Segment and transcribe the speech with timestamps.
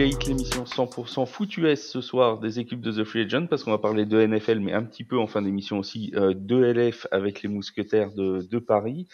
[0.00, 4.06] L'émission 100% foot ce soir des équipes de The Free Agent parce qu'on va parler
[4.06, 7.50] de NFL mais un petit peu en fin d'émission aussi euh, de LF avec les
[7.50, 9.08] mousquetaires de, de Paris.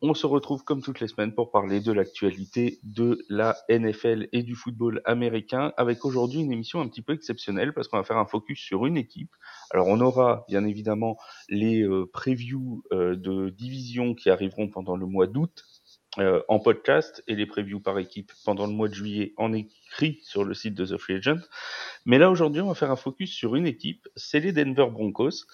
[0.00, 4.42] On se retrouve comme toutes les semaines pour parler de l'actualité de la NFL et
[4.42, 8.16] du football américain avec aujourd'hui une émission un petit peu exceptionnelle parce qu'on va faire
[8.16, 9.30] un focus sur une équipe.
[9.72, 11.18] Alors on aura bien évidemment
[11.50, 15.64] les euh, previews euh, de divisions qui arriveront pendant le mois d'août
[16.18, 20.20] euh, en podcast et les previews par équipe pendant le mois de juillet en écrit
[20.22, 21.40] sur le site de The Free Agent.
[22.06, 25.46] Mais là aujourd'hui, on va faire un focus sur une équipe, c'est les Denver Broncos.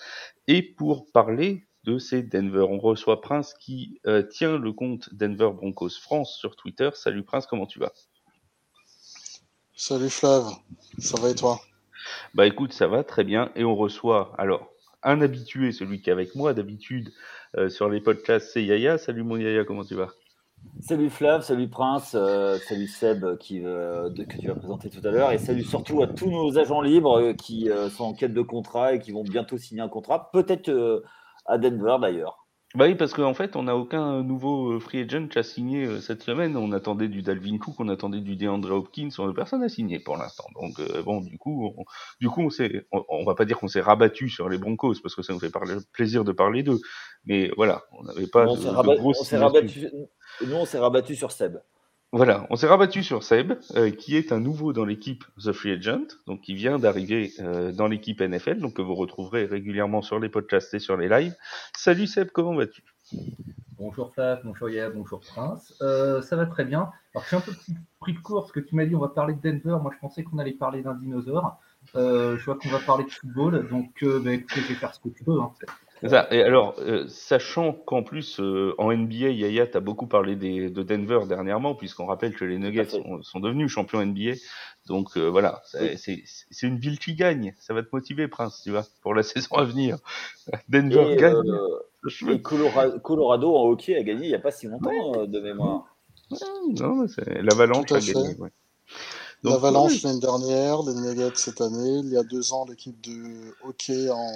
[0.46, 5.50] Et pour parler de ces Denver, on reçoit Prince qui euh, tient le compte Denver
[5.54, 6.90] Broncos France sur Twitter.
[6.94, 7.92] Salut Prince, comment tu vas?
[9.74, 10.44] Salut Flav,
[10.98, 11.58] ça va et toi?
[12.34, 13.50] Bah écoute, ça va très bien.
[13.56, 14.70] Et on reçoit alors
[15.02, 17.12] un habitué, celui qui est avec moi d'habitude
[17.56, 18.98] euh, sur les podcasts, c'est Yaya.
[18.98, 20.12] Salut mon Yaya, comment tu vas?
[20.80, 25.10] Salut Flav, salut Prince, euh, salut Seb qui, euh, que tu vas présenter tout à
[25.10, 28.42] l'heure et salut surtout à tous nos agents libres euh, qui sont en quête de
[28.42, 31.02] contrat et qui vont bientôt signer un contrat, peut-être
[31.46, 32.39] à Denver d'ailleurs.
[32.76, 36.00] Bah oui, parce qu'en fait, on n'a aucun nouveau euh, free agent a signé euh,
[36.00, 36.56] cette semaine.
[36.56, 40.16] On attendait du Dalvin Cook, on attendait du DeAndre Hopkins, on- personne n'a signé pour
[40.16, 40.44] l'instant.
[40.54, 41.84] Donc euh, bon, du coup, on,
[42.20, 44.94] du coup, on s'est, on, on va pas dire qu'on s'est rabattu sur les Broncos
[45.02, 46.78] parce que ça nous fait parler, plaisir de parler d'eux.
[47.24, 49.52] Mais voilà, on n'avait pas on de, s'est de rabat- grosses on s'est signatures.
[49.56, 49.88] rabattu,
[50.46, 51.56] nous on s'est rabattu sur Seb.
[52.12, 55.70] Voilà, on s'est rabattu sur Seb, euh, qui est un nouveau dans l'équipe The Free
[55.70, 60.18] Agent, donc qui vient d'arriver euh, dans l'équipe NFL, donc que vous retrouverez régulièrement sur
[60.18, 61.36] les podcasts et sur les lives.
[61.72, 62.82] Salut Seb, comment vas-tu?
[63.78, 65.72] Bonjour Flav, bonjour Yaya, bonjour Prince.
[65.82, 66.90] Euh, ça va très bien.
[67.14, 67.52] Alors, je suis un peu
[68.00, 69.78] pris de court parce que tu m'as dit on va parler de Denver.
[69.80, 71.60] Moi, je pensais qu'on allait parler d'un dinosaure.
[71.94, 73.68] Je vois qu'on va parler de football.
[73.68, 75.40] Donc, bah, écoutez, je vais faire ce que tu veux.
[75.40, 75.52] Hein.
[76.02, 76.28] C'est ça.
[76.30, 80.82] Et alors, euh, sachant qu'en plus, euh, en NBA, Yaya, t'as beaucoup parlé des, de
[80.82, 84.32] Denver dernièrement, puisqu'on rappelle que les Nuggets sont, sont devenus champions NBA.
[84.86, 87.54] Donc euh, voilà, c'est une ville qui gagne.
[87.58, 89.98] Ça va te motiver, Prince, tu vois, pour la saison à venir.
[90.68, 91.34] Denver Et, gagne.
[91.50, 95.40] euh, et Colora- Colorado en hockey a gagné il n'y a pas si longtemps de
[95.40, 95.84] mémoire.
[96.74, 98.34] Non, c'est- l'Avalanche a gagné.
[98.38, 98.50] ouais.
[99.42, 103.00] Donc, L'Avalanche ouais, l'année dernière, les Nuggets cette année, il y a deux ans l'équipe
[103.00, 104.30] de hockey en,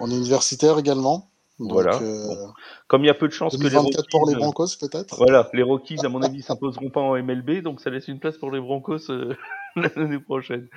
[0.00, 1.30] en universitaire également.
[1.58, 2.00] Donc, Voilà.
[2.00, 2.46] euh,
[2.86, 4.76] Comme il y a peu de chances que les 2024 pour les Rockies, euh, Broncos
[4.80, 8.20] peut-être Voilà, les Rockies, à mon avis, s'imposeront pas en MLB, donc ça laisse une
[8.20, 9.34] place pour les Broncos euh,
[9.76, 10.68] l'année prochaine.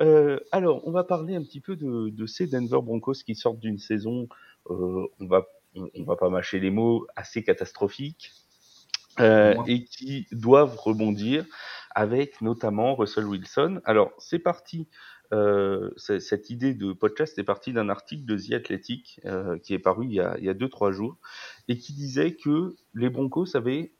[0.00, 3.60] Euh, alors, on va parler un petit peu de, de ces Denver Broncos qui sortent
[3.60, 4.28] d'une saison,
[4.70, 5.44] on va
[5.76, 8.32] on, on va pas mâcher les mots, assez catastrophique,
[9.18, 11.44] et qui doivent rebondir
[11.94, 13.80] avec notamment Russell Wilson.
[13.84, 14.88] Alors, c'est parti.
[15.32, 19.78] Euh, cette idée de podcast est partie d'un article de The Athletic euh, qui est
[19.78, 21.16] paru il y a, il y a deux trois jours
[21.66, 23.92] et qui disait que les Broncos avaient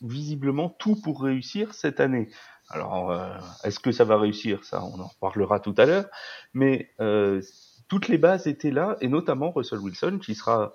[0.00, 2.30] visiblement tout pour réussir cette année.
[2.68, 4.64] Alors, euh, est-ce que ça va réussir?
[4.64, 6.06] Ça, on en reparlera tout à l'heure.
[6.54, 7.42] Mais euh,
[7.88, 10.74] toutes les bases étaient là, et notamment Russell Wilson, qui sera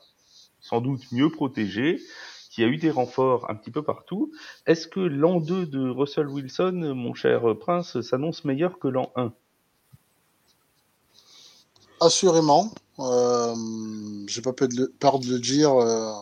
[0.60, 2.00] sans doute mieux protégé,
[2.52, 4.32] qui a eu des renforts un petit peu partout.
[4.66, 9.34] Est-ce que l'an 2 de Russell Wilson, mon cher Prince, s'annonce meilleur que l'an 1
[12.02, 12.72] Assurément.
[13.00, 13.56] Euh,
[14.28, 15.74] J'ai pas peur de, le, dire.
[15.74, 16.14] euh,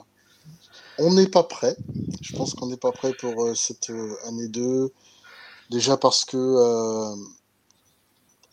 [0.99, 1.75] on n'est pas prêt.
[2.21, 3.91] Je pense qu'on n'est pas prêt pour euh, cette
[4.25, 4.91] année 2.
[5.69, 7.15] Déjà parce que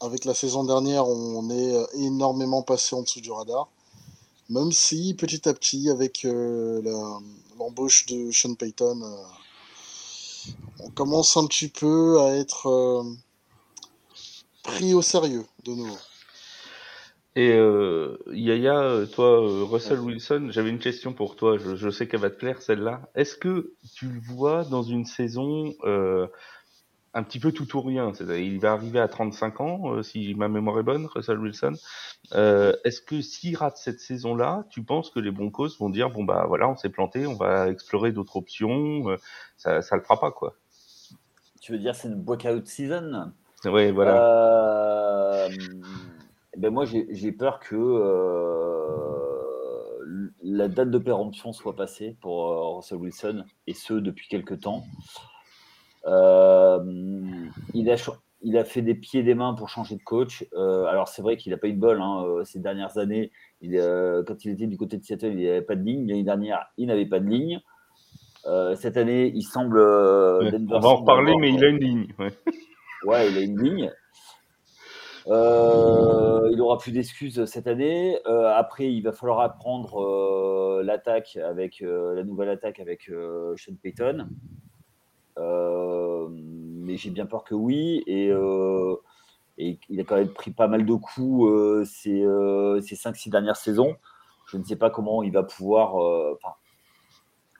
[0.00, 3.68] avec la saison dernière, on est énormément passé en dessous du radar.
[4.48, 6.22] Même si petit à petit, avec
[7.58, 9.02] l'embauche de Sean Payton,
[10.78, 13.04] on commence un petit peu à être
[14.62, 15.98] pris au sérieux de nouveau.
[17.36, 21.58] Et euh, Yaya, euh, toi, euh, Russell Wilson, j'avais une question pour toi.
[21.58, 23.02] Je, je sais qu'elle va te plaire celle-là.
[23.14, 26.26] Est-ce que tu le vois dans une saison euh,
[27.14, 28.12] un petit peu tout ou rien?
[28.36, 31.74] Il va arriver à 35 ans, si ma mémoire est bonne, Russell Wilson.
[32.32, 36.46] Est-ce que s'il rate cette saison-là, tu penses que les Broncos vont dire bon bah
[36.48, 39.04] voilà, on s'est planté, on va explorer d'autres options,
[39.56, 40.56] ça, ça le fera pas quoi?
[41.60, 43.32] Tu veux dire c'est une breakout season?
[43.64, 45.48] Ouais, voilà.
[46.56, 48.86] Euh, ben moi, j'ai peur que euh,
[50.42, 54.84] la date de péremption soit passée pour euh, Russell Wilson, et ce depuis quelques temps.
[56.06, 56.78] Euh,
[57.74, 57.96] il, a,
[58.42, 60.44] il a fait des pieds et des mains pour changer de coach.
[60.56, 63.30] Alors, c'est vrai qu'il n'a pas eu de bol hein, ces dernières années.
[63.60, 63.72] Il,
[64.26, 66.08] quand il était du côté de Seattle, il n'avait pas de ligne.
[66.08, 67.60] L'année dernière, il n'avait pas de ligne.
[68.76, 69.78] Cette année, il semble.
[69.78, 70.50] on
[70.80, 72.06] va en avoir- mais il a une ligne.
[72.18, 72.32] Ouais.
[73.04, 73.92] Ouais, il a une ligne.
[75.26, 78.18] Euh, il aura plus d'excuses cette année.
[78.26, 83.54] Euh, après, il va falloir apprendre euh, l'attaque avec euh, la nouvelle attaque avec euh,
[83.56, 84.28] Sean Payton.
[85.38, 88.02] Euh, mais j'ai bien peur que oui.
[88.06, 88.32] Et,
[89.58, 92.24] il a quand même pris pas mal de coups ces,
[92.82, 93.96] ces 5-6 dernières saisons.
[94.46, 95.96] Je ne sais pas comment il va pouvoir,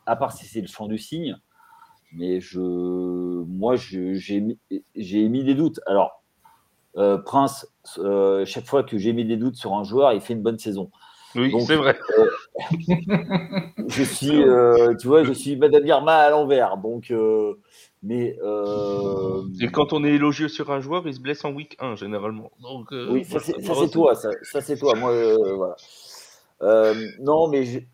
[0.07, 1.37] à part si c'est le champ du signe,
[2.15, 4.57] mais je, moi, j'ai
[4.97, 5.81] émis des doutes.
[5.87, 6.20] Alors,
[7.25, 7.67] Prince,
[8.45, 10.91] chaque fois que j'ai mis des doutes sur un joueur, il fait une bonne saison.
[11.37, 11.97] Oui, c'est vrai.
[13.89, 14.43] je suis,
[14.99, 16.77] tu vois, je suis Madame Irma à l'envers.
[16.77, 17.13] Donc,
[18.03, 18.37] mais.
[19.61, 22.51] Et quand on est élogieux sur un joueur, il se blesse en week 1 généralement.
[22.61, 24.15] Donc, oui, ça c'est toi.
[24.15, 24.95] Ça, ça c'est toi.
[24.97, 25.13] Moi,
[25.55, 26.95] voilà.
[27.21, 27.87] non, mais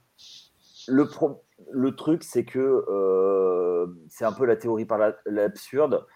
[0.88, 1.08] le,
[1.70, 2.84] le truc, c'est que
[4.08, 6.06] c'est un peu la théorie par l'absurde.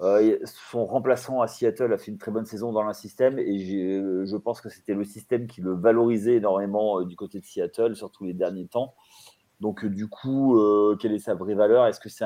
[0.00, 4.36] Son remplaçant à Seattle a fait une très bonne saison dans le système et je
[4.36, 8.34] pense que c'était le système qui le valorisait énormément du côté de Seattle, surtout les
[8.34, 8.94] derniers temps.
[9.60, 10.56] Donc, du coup,
[11.00, 11.86] quelle est sa vraie valeur?
[11.86, 12.24] Est-ce que c'est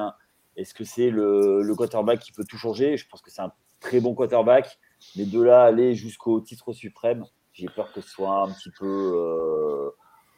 [0.57, 2.99] est-ce que c'est le, quarterback qui peut tout changer?
[2.99, 4.79] Je pense que c'est un très bon quarterback,
[5.17, 7.25] mais de là aller jusqu'au titre suprême,
[7.55, 9.93] j'ai peur que ce soit un petit peu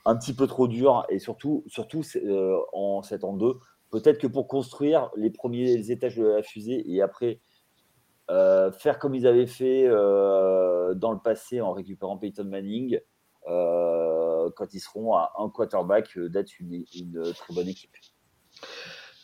[0.04, 3.54] un petit peu trop dur et surtout, surtout euh, en 7 en 2.
[3.94, 7.38] Peut-être que pour construire les premiers étages de la fusée et après
[8.28, 12.98] euh, faire comme ils avaient fait euh, dans le passé en récupérant Peyton Manning,
[13.46, 17.92] quand ils seront à un quarterback d'être une, une très bonne équipe.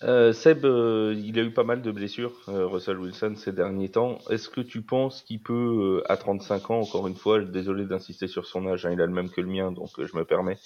[0.03, 3.91] Euh, Seb, euh, il a eu pas mal de blessures, euh, Russell Wilson, ces derniers
[3.91, 4.19] temps.
[4.31, 8.47] Est-ce que tu penses qu'il peut, à 35 ans, encore une fois, désolé d'insister sur
[8.47, 10.57] son âge, hein, il a le même que le mien, donc je me permets.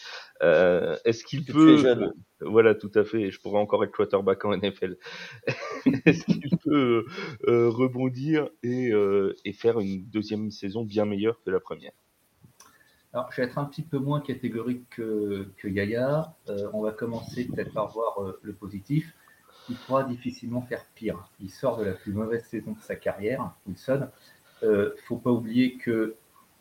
[0.41, 4.97] Est-ce qu'il peut, voilà, tout à fait, je pourrais encore être quarterback en NFL.
[6.07, 7.05] Est-ce qu'il peut
[7.45, 8.93] rebondir et,
[9.45, 11.93] et faire une deuxième saison bien meilleure que la première?
[13.13, 16.37] Alors, je vais être un petit peu moins catégorique que, que Yaya.
[16.73, 19.13] on va commencer peut-être par voir le positif
[19.69, 21.29] il pourra difficilement faire pire.
[21.41, 24.09] Il sort de la plus mauvaise saison de sa carrière, Wilson.
[24.63, 26.15] Il euh, ne faut pas oublier que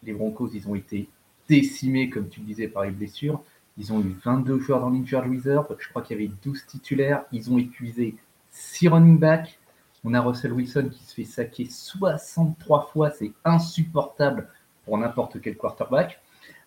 [0.03, 1.07] les Broncos, ils ont été
[1.47, 3.41] décimés, comme tu disais, par les blessures.
[3.77, 5.75] Ils ont eu 22 joueurs dans l'injured reserve.
[5.79, 7.25] Je crois qu'il y avait 12 titulaires.
[7.31, 8.15] Ils ont épuisé
[8.51, 9.59] 6 running backs.
[10.03, 13.09] On a Russell Wilson qui se fait saquer 63 fois.
[13.11, 14.49] C'est insupportable
[14.85, 16.21] pour n'importe quel quarterback.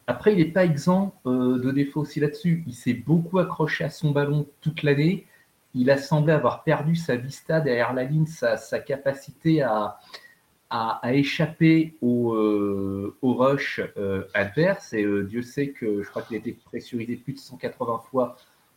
[0.06, 2.64] Après, il n'est pas exempt euh, de défauts aussi là-dessus.
[2.66, 5.26] Il s'est beaucoup accroché à son ballon toute l'année
[5.76, 9.98] il a semblé avoir perdu sa vista derrière la ligne, sa, capacité à,
[11.04, 14.94] échapper au, euh, rush euh, adverse.
[14.94, 18.36] Et euh, Dieu sait que je crois qu'il a été pressurisé plus de 180 fois.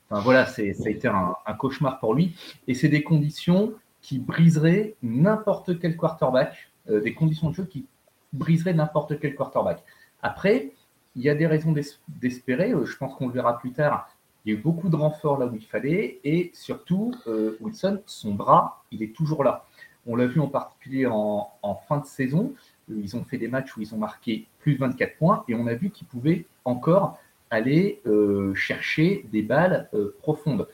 [0.10, 2.36] Enfin voilà, ça a été un, cauchemar pour lui.
[2.68, 7.86] Et c'est des conditions qui briseraient n'importe quel quarterback, des conditions de jeu qui
[8.34, 9.84] briseraient n'importe quel quarterback.
[10.22, 10.72] Après,
[11.16, 11.74] il y a des raisons
[12.07, 12.74] d'espérer.
[12.84, 14.10] Je pense qu'on le verra plus tard
[14.56, 19.13] beaucoup de renforts là où il fallait et surtout, euh, Wilson, son bras, il est
[19.13, 19.66] toujours là.
[20.07, 21.50] On l'a vu en particulier en,
[21.88, 22.54] fin de saison.
[22.90, 25.68] Ils ont fait des matchs où ils ont marqué plus de 24 points et on
[25.68, 27.19] a vu qu'ils pouvaient encore
[27.51, 30.68] aller euh, chercher des balles euh, profondes.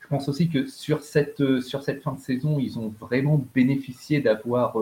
[0.00, 4.20] Je pense aussi que sur cette, sur cette fin de saison, ils ont vraiment bénéficié
[4.20, 4.76] d'avoir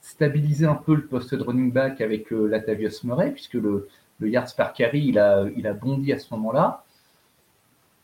[0.00, 3.86] stabilisé un peu le poste de running back avec Latavius Murray, puisque le,
[4.18, 6.84] le yards par carry, il a, il a bondi à ce moment-là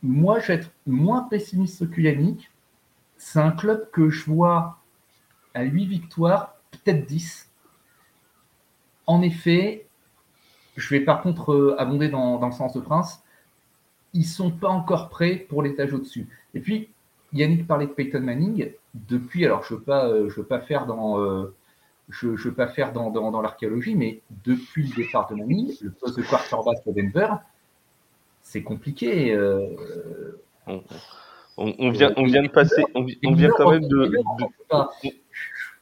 [0.07, 2.51] moi, je vais être moins pessimiste que Yannick.
[3.17, 4.79] C'est un club que je vois
[5.55, 7.51] à 8 victoires, peut-être 10.
[9.07, 9.87] En effet,
[10.77, 13.23] je vais par contre euh, abonder dans, le sens de Prince.
[14.13, 16.29] Ils ne sont pas encore prêts pour l'étage au-dessus.
[16.55, 16.91] Et puis,
[17.33, 18.73] Yannick parlait de Peyton Manning.
[18.95, 21.55] Depuis, alors je ne veux, pas, euh, veux pas faire dans, euh,
[22.23, 27.35] dans, l'archéologie, mais depuis le départ de Manning, le poste de quarterback de Denver,
[28.47, 29.35] c'est compliqué.
[29.35, 29.67] Euh,
[31.57, 34.13] on, vient, on vient de passer, on, vient quand même de,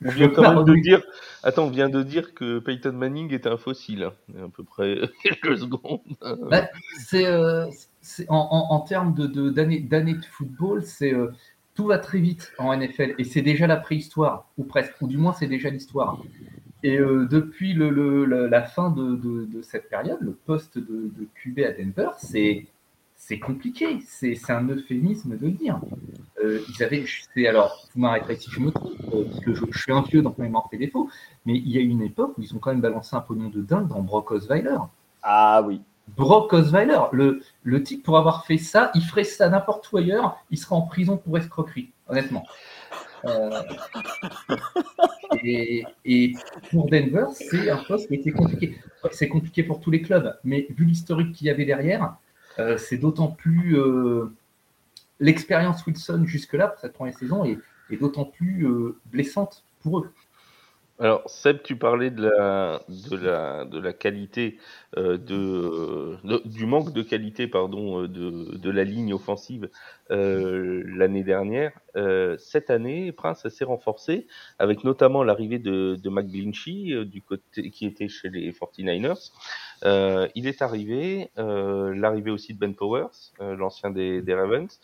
[0.02, 1.02] on vient quand même de dire,
[1.42, 4.98] attends, on vient de dire que Peyton Manning est un fossile, hein, à peu près
[5.22, 6.00] quelques secondes.
[6.50, 6.68] Bah,
[6.98, 7.66] c'est, euh,
[8.28, 11.32] en, termes de, d'années, de football, c'est euh,
[11.74, 15.18] tout va très vite en NFL et c'est déjà la préhistoire ou presque, ou du
[15.18, 16.18] moins c'est déjà l'histoire.
[16.84, 22.10] Et euh, depuis le, la fin de, cette période, le poste de, QB à Denver,
[22.18, 22.66] c'est
[23.16, 24.00] c'est compliqué.
[24.06, 25.80] C'est un euphémisme de le dire.
[26.44, 27.06] Euh, ils avaient,
[27.48, 30.36] alors, vous m'arrêterez si je me trompe, euh, parce que je, suis un vieux, donc
[30.36, 31.08] même en fait défaut,
[31.46, 33.48] mais il y a eu une époque où ils ont quand même balancé un pognon
[33.48, 34.76] de dingue dans Brock Osweiler.
[35.22, 35.80] Ah oui.
[36.18, 40.36] Brock Osweiler, le, le type pour avoir fait ça, il ferait ça n'importe où ailleurs,
[40.50, 42.44] il serait en prison pour escroquerie, honnêtement.
[43.26, 43.62] Euh,
[45.42, 46.32] et,
[46.70, 48.78] pour Denver, c'est un poste qui était compliqué.
[49.12, 52.16] C'est compliqué pour tous les clubs, mais vu l'historique qu'il y avait derrière,
[52.78, 53.76] c'est d'autant plus.
[55.20, 57.58] L'expérience Wilson jusque-là pour cette première saison est,
[57.90, 58.66] est d'autant plus
[59.06, 60.12] blessante pour eux.
[61.00, 64.58] Alors, Seb, tu parlais de la, de la, de la qualité,
[64.96, 69.68] euh, de, du manque de qualité, pardon, euh, de, de la ligne offensive
[70.12, 71.72] euh, l'année dernière.
[71.96, 74.28] Euh, cette année, Prince s'est renforcé,
[74.60, 79.32] avec notamment l'arrivée de, de McGlinchey, euh, du côté, qui était chez les 49ers.
[79.84, 84.80] Euh, il est arrivé, l'arrivée aussi de Ben Powers, l'ancien des, des Ravens.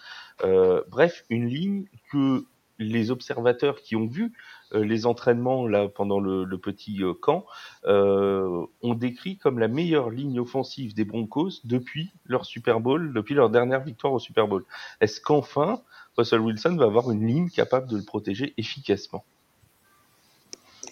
[0.90, 2.44] bref, une ligne que
[2.80, 4.32] les observateurs qui ont vu
[4.72, 7.44] les entraînements là pendant le, petit euh, camp
[7.86, 13.34] euh, ont décrit comme la meilleure ligne offensive des Broncos depuis leur Super Bowl, depuis
[13.34, 14.64] leur dernière victoire au Super Bowl.
[15.00, 15.80] Est-ce qu'enfin
[16.16, 19.24] Russell Wilson va avoir une ligne capable de le protéger efficacement?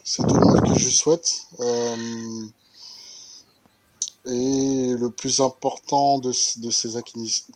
[0.05, 1.49] C'est tout le que je souhaite.
[4.29, 7.47] Et le plus important de, ces, acquisitions,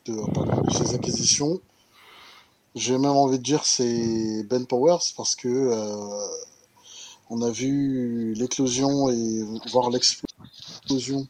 [2.74, 6.26] j'ai même envie de dire c'est Ben Powers parce que euh,
[7.30, 11.26] on a vu l'éclosion et voire l'explosion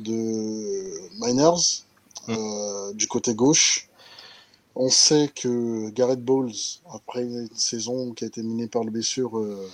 [0.00, 1.84] de Miners
[2.28, 2.32] mm.
[2.32, 3.88] euh, du côté gauche.
[4.74, 6.52] On sait que Garrett Bowles,
[6.92, 9.70] après une saison qui a été minée par le blessure, euh,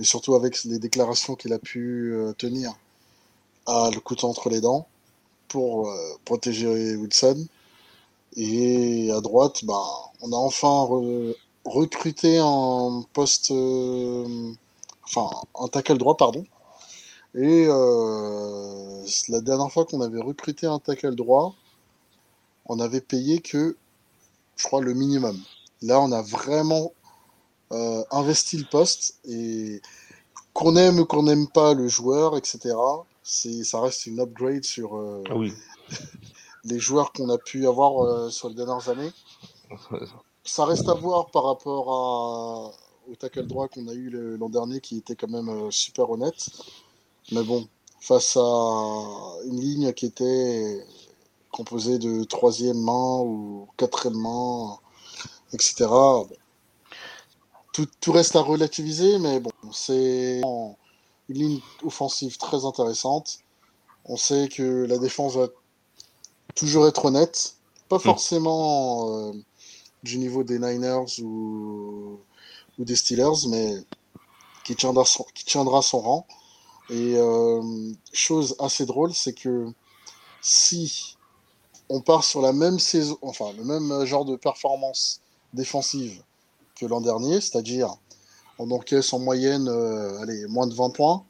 [0.00, 2.72] et surtout avec les déclarations qu'il a pu euh, tenir,
[3.66, 4.88] a le couteau entre les dents
[5.48, 7.46] pour euh, protéger Wilson.
[8.36, 9.82] Et à droite, bah,
[10.20, 10.86] on a enfin
[11.64, 14.52] recruté un poste, euh,
[15.04, 15.28] enfin
[15.58, 16.44] un tackle droit, pardon.
[17.34, 21.54] Et euh, la dernière fois qu'on avait recruté un tackle droit,
[22.66, 23.76] on avait payé que,
[24.56, 25.40] je crois, le minimum.
[25.82, 26.92] Là, on a vraiment
[27.72, 29.80] euh, investi le poste et
[30.52, 32.74] qu'on aime ou qu'on n'aime pas le joueur, etc.
[33.22, 34.94] Ça reste une upgrade sur
[35.28, 35.52] ah oui.
[36.66, 39.12] les joueurs qu'on a pu avoir sur les dernières années
[40.46, 42.72] ça reste à voir par rapport
[43.08, 46.48] au tackle droit qu'on a eu l'an dernier qui était quand même euh, super honnête.
[47.32, 47.68] Mais bon,
[48.00, 48.40] face à
[49.44, 50.84] une ligne qui était
[51.52, 54.78] composée de troisième main ou quatrième main,
[55.52, 55.86] etc.
[57.72, 60.74] Tout, tout, reste à relativiser, mais bon, c'est une
[61.28, 63.38] ligne offensive très intéressante.
[64.04, 65.48] On sait que la défense va
[66.54, 67.56] toujours être honnête,
[67.88, 68.00] pas hmm.
[68.00, 69.32] forcément euh,
[70.02, 72.20] du niveau des Niners ou,
[72.78, 73.74] ou des Steelers, mais
[74.64, 76.26] qui tiendra son, qui tiendra son rang.
[76.90, 77.62] Et euh,
[78.12, 79.66] chose assez drôle, c'est que
[80.40, 81.16] si
[81.88, 85.20] on part sur la même saison, enfin le même genre de performance
[85.52, 86.22] défensive
[86.76, 87.96] que l'an dernier, c'est-à-dire
[88.58, 91.24] on encaisse en moyenne euh, allez, moins de 20 points,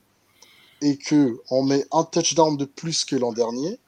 [0.82, 3.78] et que on met un touchdown de plus que l'an dernier,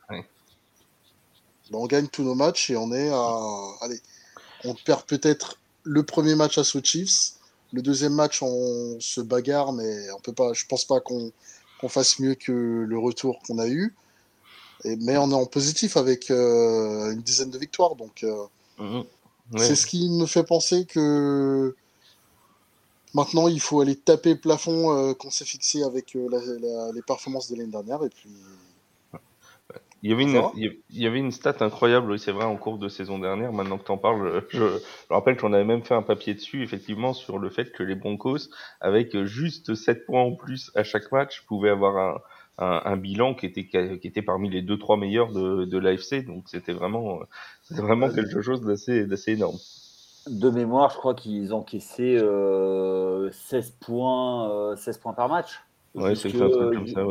[1.71, 3.39] ben, on gagne tous nos matchs et on est à
[3.81, 4.01] allez,
[4.65, 7.35] on perd peut-être le premier match à aux Chiefs.
[7.73, 10.53] Le deuxième match, on se bagarre, mais on peut pas.
[10.55, 11.33] Je pense pas qu'on
[11.89, 13.95] fasse mieux que le retour qu'on a eu.
[14.85, 18.45] Et, mais on est en positif avec euh, une dizaine de victoires, donc euh,
[18.79, 19.05] mhm.
[19.57, 21.75] c'est ce qui me fait penser que
[23.13, 27.57] maintenant il faut aller taper le plafond euh, qu'on s'est fixé avec les performances de
[27.57, 28.31] l'année dernière et puis
[30.03, 32.79] il y, avait une, il y avait une stat incroyable, oui, c'est vrai, en cours
[32.79, 33.53] de saison dernière.
[33.53, 36.63] Maintenant que tu en parles, je, je rappelle qu'on avait même fait un papier dessus,
[36.63, 38.49] effectivement, sur le fait que les Broncos,
[38.81, 42.21] avec juste 7 points en plus à chaque match, pouvaient avoir un,
[42.59, 46.25] un, un bilan qui était, qui était parmi les 2-3 meilleurs de, de l'AFC.
[46.25, 47.21] Donc c'était vraiment,
[47.63, 49.59] c'était vraiment quelque chose d'assez, d'assez énorme.
[50.29, 55.61] De mémoire, je crois qu'ils encaissaient euh, 16, points, euh, 16 points par match.
[55.95, 57.05] Ouais, c'est un truc comme ça.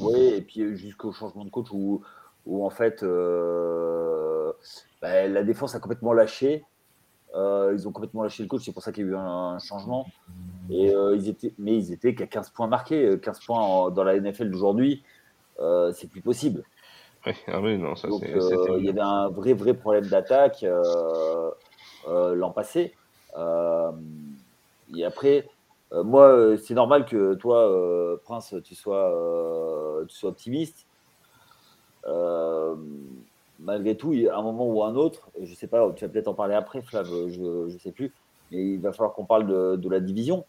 [0.00, 2.02] Oui, et puis jusqu'au changement de coach où,
[2.46, 4.52] où en fait euh,
[5.00, 6.64] bah, la défense a complètement lâché.
[7.34, 9.58] Euh, ils ont complètement lâché le coach, c'est pour ça qu'il y a eu un,
[9.58, 10.06] changement.
[10.68, 13.18] Et, euh, ils étaient, mais ils étaient qu'à 15 points marqués.
[13.22, 15.02] 15 points dans la NFL d'aujourd'hui,
[15.94, 16.64] c'est plus possible.
[17.24, 18.34] Oui, ah oui, non, ça c'est.
[18.78, 20.66] il y avait un vrai, vrai problème d'attaque
[22.06, 22.94] l'an passé.
[24.94, 25.48] et après,
[25.92, 29.12] euh, moi, euh, c'est normal que toi, euh, Prince, tu sois,
[30.08, 30.86] tu sois optimiste.
[33.60, 36.10] malgré tout, à un moment ou à un autre, je ne sais pas, tu vas
[36.10, 38.12] peut-être en parler après, Flav, je ne sais plus,
[38.50, 40.44] mais il va falloir qu'on parle de, la division.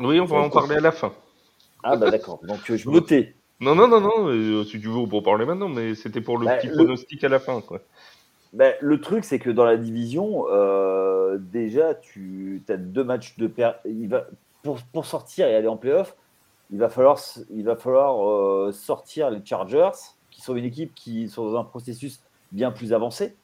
[0.00, 1.12] Oui, on va en parler à la fin.
[1.84, 3.34] Ah bah d'accord, donc je me tais.
[3.60, 6.38] Non, non, non, non, si tu veux, on peut en parler maintenant, mais c'était pour
[6.38, 7.60] le bah, petit pronostic à la fin.
[7.60, 7.80] Quoi.
[8.52, 10.46] Bah, le truc, c'est que dans la division,
[11.38, 13.72] déjà, tu as deux matchs de per...
[14.64, 16.16] va pour, sortir et aller en playoff,
[16.70, 17.18] il va falloir,
[17.50, 19.90] il va falloir euh, sortir les Chargers,
[20.30, 22.20] qui sont une équipe qui sont dans un processus
[22.52, 23.36] bien plus avancé.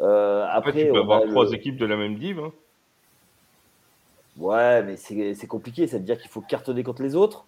[0.00, 2.40] Euh, après, tu peux avoir trois équipes de la même div.
[2.40, 2.52] Hein.
[4.38, 7.44] Ouais, mais c'est compliqué, ça veut dire qu'il faut cartonner contre les autres.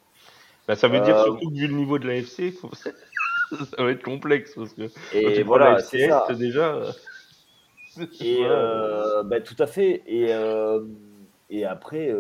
[0.68, 2.70] Bah, ça veut dire euh, surtout que vu le niveau de l'AFC, faut...
[2.74, 6.80] ça va être complexe parce que et voilà, c'est déjà.
[8.20, 10.02] Et euh, bah, tout à fait.
[10.06, 10.80] Et, euh,
[11.58, 12.12] et après,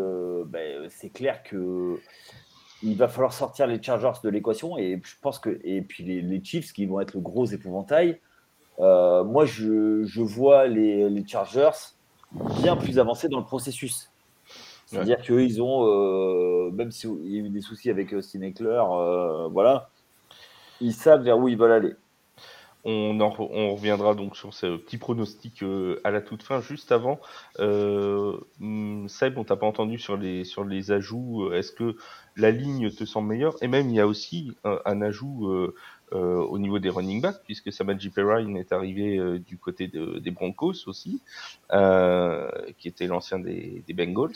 [0.46, 1.98] bah, c'est clair que
[2.82, 6.20] il va falloir sortir les Chargers de l'équation et je pense que et puis les,
[6.20, 8.20] les, Chiefs qui vont être le gros épouvantail.
[8.78, 11.94] moi, je, je vois les, les, Chargers
[12.62, 14.10] bien plus avancés dans le processus.
[14.86, 18.82] C'est-à-dire qu'eux, ils ont, euh, même s'il y a eu des soucis avec Austin Eckler,
[18.90, 19.88] euh, voilà,
[20.80, 21.94] ils savent vers où ils veulent aller.
[22.84, 26.60] On, on reviendra donc sur ce petit pronostic euh, à la toute fin.
[26.60, 27.20] Juste avant,
[27.58, 31.52] hmm, Seb, on t'a pas entendu sur les, sur les ajouts.
[31.52, 31.96] Est-ce que
[32.36, 33.56] la ligne te semble meilleure?
[33.62, 35.72] Et même, il y a aussi un, ajout
[36.12, 41.22] au niveau des running backs, puisque Samaji Perrine est arrivé du côté des Broncos aussi,
[42.78, 44.32] qui était l'ancien des, des Bengals.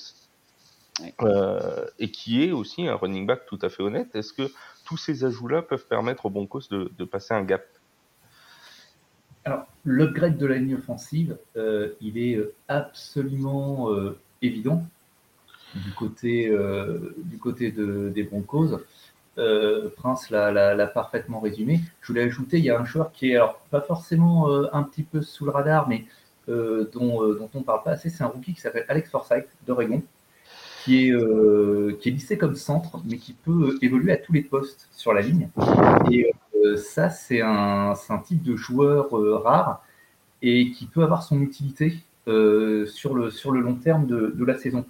[1.23, 4.15] Euh, et qui est aussi un running back tout à fait honnête.
[4.15, 4.51] Est-ce que
[4.85, 7.65] tous ces ajouts-là peuvent permettre aux Broncos de, de passer un gap?
[9.49, 13.89] Alors, l'upgrade de la ligne offensive, euh, il est euh, absolument
[14.43, 14.85] évident
[15.75, 16.55] du côté,
[17.17, 18.79] du côté de, des Broncos.
[19.97, 21.81] Prince l'a parfaitement résumé.
[22.03, 25.03] Je voulais ajouter, il y a un joueur qui est alors pas forcément un petit
[25.03, 26.05] peu sous le radar, mais
[26.47, 30.03] dont, dont on ne parle pas assez, c'est un rookie qui s'appelle Alex Forsythe d'Oregon
[30.89, 34.43] qui est, euh, qui est lissé comme centre, mais qui peut évoluer à tous les
[34.43, 35.49] postes sur la ligne.
[35.59, 36.33] Euh,
[36.77, 37.95] ça, c'est un,
[38.25, 39.83] type de joueur euh, rare
[40.43, 44.85] et qui peut avoir son utilité sur, le, sur le long terme de, la saison.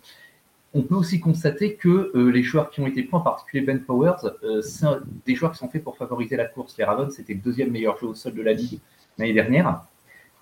[0.74, 4.16] On peut aussi constater que les joueurs qui ont été pris, en particulier Ben Powers,
[4.60, 4.86] c'est
[5.24, 6.76] des joueurs qui sont faits pour favoriser la course.
[6.76, 8.80] Les Ravens, c'était le deuxième meilleur jeu au sol de la ligue
[9.18, 9.82] l'année dernière.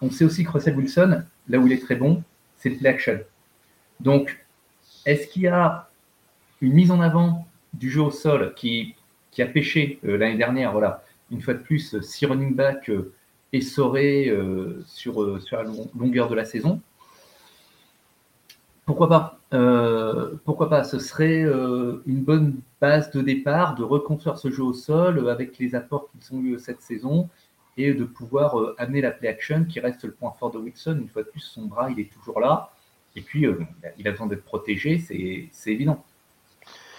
[0.00, 2.22] On sait aussi que Russell Wilson, là où il est très bon,
[2.56, 3.20] c'est le play action.
[4.00, 4.44] Donc,
[5.04, 5.88] est-ce qu'il y a
[6.60, 8.94] une mise en avant du jeu au sol qui,
[9.38, 10.72] a pêché euh, l'année dernière?
[10.72, 13.12] Voilà, une fois de plus, six running back euh,
[13.52, 15.64] essorés euh, sur, sur, la
[15.98, 16.80] longueur de la saison.
[18.84, 19.40] Pourquoi pas
[20.44, 25.28] Pourquoi pas Ce serait une bonne base de départ de reconstruire ce jeu au sol
[25.28, 27.28] avec les apports qui sont eu cette saison
[27.76, 30.98] et de pouvoir amener la play action qui reste le point fort de Wilson.
[31.00, 32.70] Une fois de plus, son bras, il est toujours là.
[33.16, 33.58] Et puis, euh,
[33.98, 36.04] il a besoin d'être protégé, c'est évident.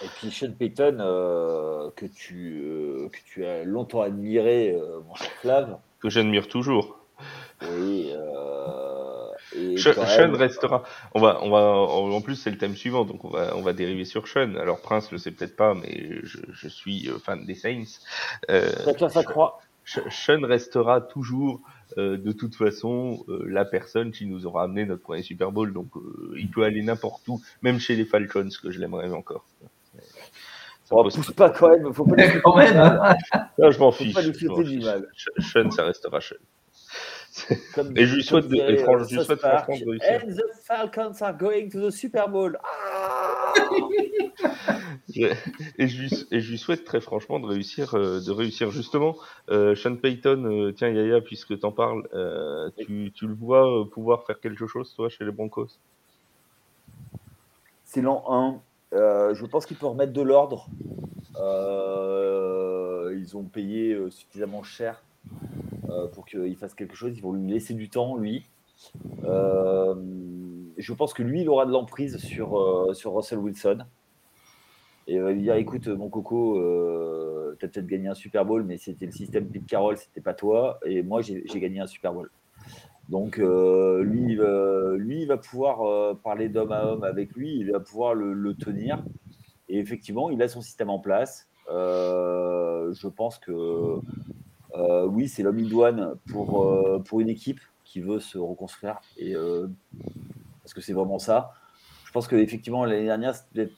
[0.04, 5.30] Et puis Sean Payton, euh, que, tu, euh, que tu as longtemps admiré, mon cher
[5.40, 5.78] Flav.
[6.00, 6.98] Que j'admire toujours.
[7.62, 8.12] Oui.
[9.76, 10.84] Sean restera.
[11.14, 11.58] On va, on va,
[12.14, 14.54] en plus, c'est le thème suivant, donc on va, on va dériver sur Sean.
[14.54, 18.00] Alors, Prince le sait peut-être pas, mais je, je, suis fan des Saints.
[18.50, 18.70] Euh,
[19.08, 19.60] ça croit.
[19.84, 21.60] Sean restera toujours
[21.96, 25.72] euh, de toute façon euh, la personne qui nous aura amené notre premier Super Bowl.
[25.72, 29.46] Donc euh, il peut aller n'importe où, même chez les Falcons, que je l'aimerais encore.
[30.88, 32.78] Ça oh, pousse pas quand même, faut pas quand même.
[32.78, 33.14] Hein.
[33.58, 34.14] je m'en fiche.
[35.38, 36.36] Sean, ça restera Sean.
[37.94, 40.20] et je lui souhaite, de, et franchement, je lui souhaite franchement de réussir.
[40.24, 42.58] And the Falcons are going to the Super Bowl.
[42.64, 43.52] Ah
[45.14, 49.14] et, je lui, et je lui souhaite très franchement de réussir, euh, de réussir justement.
[49.50, 54.24] Euh, Sean Payton, euh, tiens Yaya, puisque t'en parles, euh, tu, tu, le vois pouvoir
[54.24, 55.68] faire quelque chose toi chez les Broncos?
[57.84, 58.62] C'est l'an 1.
[58.92, 60.68] Je pense qu'il peut remettre de l'ordre.
[61.36, 65.02] ils ont payé suffisamment cher
[66.12, 67.16] pour qu'il fasse quelque chose.
[67.16, 68.46] Ils vont lui laisser du temps, lui.
[69.22, 73.84] je pense que lui, il aura de l'emprise sur, sur Russell Wilson
[75.08, 78.44] et il va lui dire écoute mon coco euh, tu as peut-être gagné un Super
[78.44, 81.86] Bowl mais c'était le système Pete Carroll c'était pas toi et moi j'ai gagné un
[81.86, 82.30] Super Bowl
[83.08, 84.38] donc euh, lui,
[84.98, 88.54] lui il va pouvoir euh, parler d'homme à homme avec lui il va pouvoir le,
[88.54, 89.02] tenir.
[89.68, 91.48] Et effectivement il a son système en place.
[91.68, 94.00] Je pense que
[95.06, 99.00] oui c'est l'homme idoine pour, pour une équipe qui veut se reconstruire.
[99.16, 99.34] Et
[100.62, 101.52] parce que c'est vraiment ça?
[102.04, 103.70] Je pense qu'effectivement l'année dernière c'était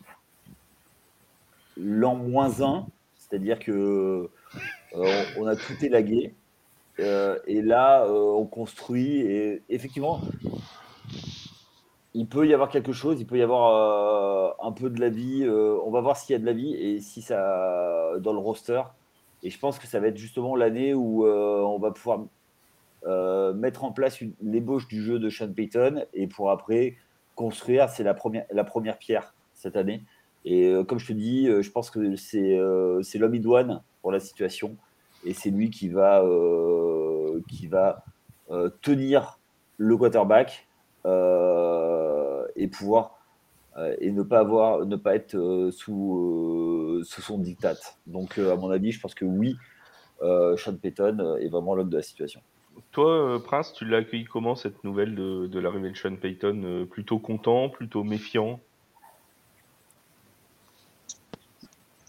[1.76, 4.28] l'an moins 1, c'est-à-dire que
[4.94, 6.34] euh, on a tout élagué.
[7.00, 9.20] Euh, et là, euh, on construit.
[9.20, 10.20] Et effectivement,
[12.14, 15.48] il peut y avoir quelque chose, il peut y avoir un peu de la vie.
[15.48, 18.82] on va voir s'il y a de la vie et si ça dans le roster.
[19.42, 22.20] Et je pense que ça va être justement l'année où on va pouvoir
[23.54, 26.96] mettre en place l'ébauche du jeu de Sean Payton et pour après
[27.36, 27.88] construire.
[27.88, 30.02] C'est la première, la première pierre cette année.
[30.44, 34.12] Et euh, comme je te dis, euh, je pense que c'est euh, l'homme idoine pour
[34.12, 34.76] la situation.
[35.24, 36.24] Et c'est lui qui va,
[37.48, 38.04] qui va
[38.80, 39.38] tenir
[39.78, 40.68] le quarterback
[42.56, 43.18] et pouvoir
[44.00, 47.76] et ne pas avoir, ne pas être sous, sous son diktat.
[48.06, 49.56] Donc, à mon avis, je pense que oui,
[50.20, 52.40] Sean Payton est vraiment l'homme de la situation.
[52.92, 57.18] Toi, Prince, tu l'as accueilli comment cette nouvelle de, de l'arrivée de Sean Payton Plutôt
[57.18, 58.60] content, plutôt méfiant?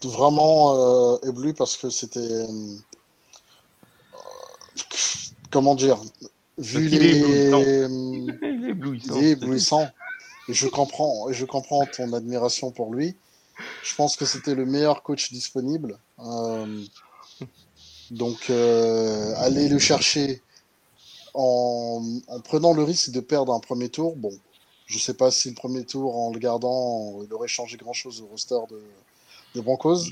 [0.04, 2.44] Vraiment ébloui parce que c'était
[5.52, 6.00] comment dire,
[6.58, 7.18] vu les.
[7.18, 9.20] Il est éblouissant.
[9.20, 9.88] éblouissant.
[10.48, 13.14] Et je comprends, je comprends ton admiration pour lui.
[13.84, 15.98] Je pense que c'était le meilleur coach disponible.
[16.18, 16.82] Euh,
[18.10, 20.42] donc, euh, aller le chercher
[21.34, 22.02] en,
[22.44, 24.32] prenant le risque de perdre un premier tour, bon,
[24.86, 28.20] je ne sais pas si le premier tour, en le gardant, il aurait changé grand-chose
[28.20, 28.82] au roster de,
[29.54, 30.06] de Broncos.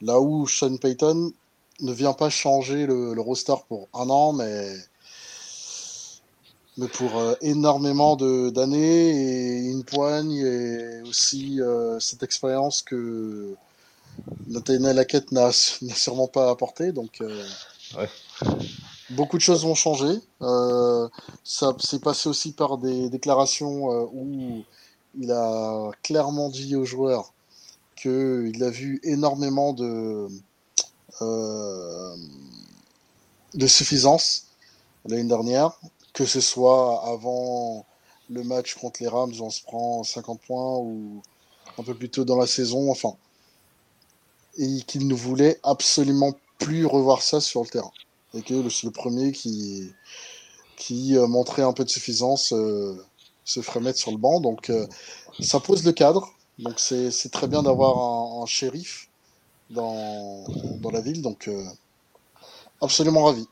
[0.00, 1.32] Là où Sean Payton
[1.80, 4.76] ne vient pas changer le, roster pour un an, mais,
[6.76, 13.54] mais pour euh, énormément d'années et une poigne et aussi euh, cette expérience que
[14.46, 16.92] Nathaniel Hackett n'a sûrement pas apporté.
[16.92, 17.44] Donc, euh,
[19.10, 20.20] beaucoup de choses vont changer.
[21.44, 24.64] ça s'est passé aussi par des déclarations où
[25.18, 27.32] il a clairement dit aux joueurs
[27.96, 30.28] qu'il a vu énormément de euh,
[31.20, 32.16] de
[33.66, 34.46] suffisance
[35.06, 35.78] l'année dernière,
[36.12, 37.86] que ce soit avant
[38.28, 41.22] le match contre les Rams où on se prend 50 points ou
[41.78, 43.14] un peu plus tôt dans la saison, enfin.
[44.58, 47.92] Et qu'il ne voulait absolument plus revoir ça sur le terrain.
[48.34, 49.92] Et que c'est le premier qui,
[50.76, 52.96] qui euh, montrait un peu de suffisance euh,
[53.44, 54.40] se ferait mettre sur le banc.
[54.40, 54.72] Donc
[55.40, 56.32] ça pose le cadre.
[56.58, 59.10] Donc c'est très bien d'avoir un, shérif
[59.70, 60.44] dans,
[60.92, 61.22] la ville.
[61.22, 61.62] Donc, euh,
[62.80, 63.46] absolument ravi.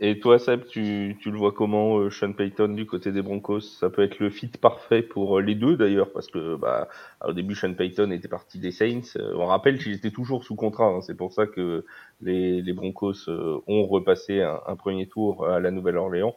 [0.00, 3.62] Et toi, Seb, tu, tu le vois comment, euh, Sean Payton, du côté des Broncos?
[3.62, 6.88] Ça peut être le fit parfait pour euh, les deux, d'ailleurs, parce que bah,
[7.26, 9.18] au début, Sean Payton était parti des Saints.
[9.34, 10.86] On rappelle qu'il était toujours sous contrat.
[10.86, 11.00] Hein.
[11.00, 11.84] C'est pour ça que
[12.20, 16.34] les, Broncos ont repassé un, premier tour à la Nouvelle-Orléans.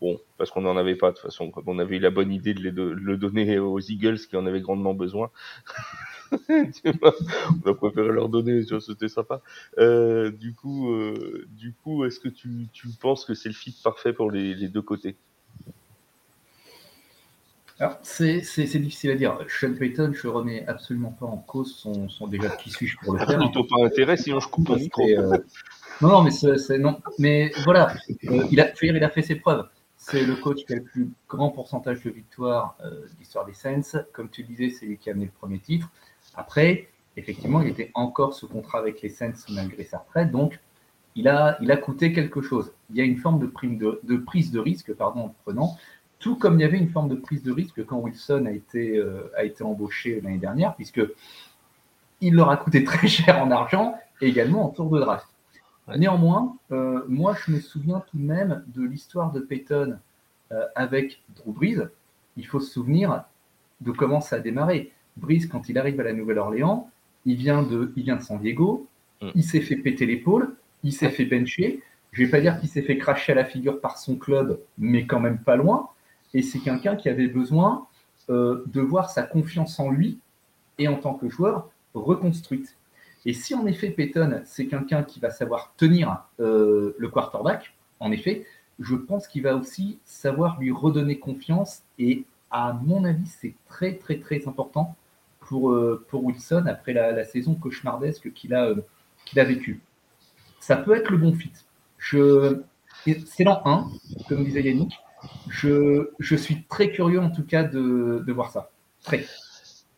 [0.00, 1.50] Bon, parce qu'on n'en avait pas de toute façon.
[1.50, 4.36] Comme on avait eu la bonne idée de, les de le donner aux Eagles qui
[4.36, 5.30] en avaient grandement besoin.
[6.48, 9.40] on a préféré leur donner, c'était sympa.
[9.78, 13.76] Euh, du coup, euh, du coup, est-ce que tu, tu, penses que c'est le fit
[13.82, 15.16] parfait pour les, les deux côtés?
[17.80, 18.40] Alors, c'est
[18.78, 19.38] difficile à dire.
[19.48, 23.18] Sean Payton, je remets absolument pas en cause son, son déjà qui suis-je pour le
[23.18, 23.40] faire.
[23.40, 25.02] Il pas intérêt, sinon je coupe mon micro.
[25.02, 25.38] Euh...
[26.00, 27.00] Non, non, mais c'est non.
[27.18, 29.66] Mais voilà, il a, il a fait ses preuves.
[30.06, 33.54] C'est le coach qui a le plus grand pourcentage de victoires euh, de l'histoire des
[33.54, 34.04] Saints.
[34.12, 35.90] Comme tu disais, c'est lui qui a amené le premier titre.
[36.34, 40.60] Après, effectivement, il était encore sous contrat avec les Saints malgré sa retraite, donc
[41.14, 42.72] il a, coûté quelque chose.
[42.90, 43.46] Il y a une forme de,
[44.16, 45.76] prise de risque pardon, en prenant,
[46.18, 48.98] tout comme il y avait une forme de prise de risque quand Wilson a été,
[48.98, 49.30] euh,
[49.62, 51.00] embauché l'année dernière, puisque
[52.20, 55.33] il leur a coûté très cher en argent et également en tour de draft.
[55.96, 59.98] Néanmoins, euh, moi je me souviens tout de même de l'histoire de Peyton
[60.52, 61.88] euh, avec Drew Brees.
[62.36, 63.24] Il faut se souvenir
[63.80, 64.92] de comment ça a démarré.
[65.16, 66.90] Brice, quand il arrive à la Nouvelle-Orléans,
[67.24, 68.88] il vient de, il vient de San Diego,
[69.22, 69.28] mm.
[69.34, 71.82] il s'est fait péter l'épaule, il s'est fait bencher.
[72.12, 75.06] Je vais pas dire qu'il s'est fait cracher à la figure par son club, mais
[75.06, 75.88] quand même pas loin.
[76.32, 77.86] Et c'est quelqu'un qui avait besoin
[78.30, 80.18] euh, de voir sa confiance en lui
[80.78, 82.76] et en tant que joueur reconstruite.
[83.26, 88.12] Et si en effet Peyton, c'est quelqu'un qui va savoir tenir euh, le quarterback, en
[88.12, 88.46] effet,
[88.80, 93.94] je pense qu'il va aussi savoir lui redonner confiance et à mon avis, c'est très
[93.94, 94.96] très très important
[95.40, 98.82] pour, euh, pour Wilson après la, saison cauchemardesque qu'il a, euh,
[99.36, 99.80] a vécue.
[100.60, 101.52] Ça peut être le bon fit.
[101.98, 102.60] Je,
[103.26, 103.88] c'est l'an 1,
[104.28, 104.92] comme disait Yannick.
[105.48, 108.70] Je, je, suis très curieux en tout cas de, de voir ça.
[109.02, 109.24] Très.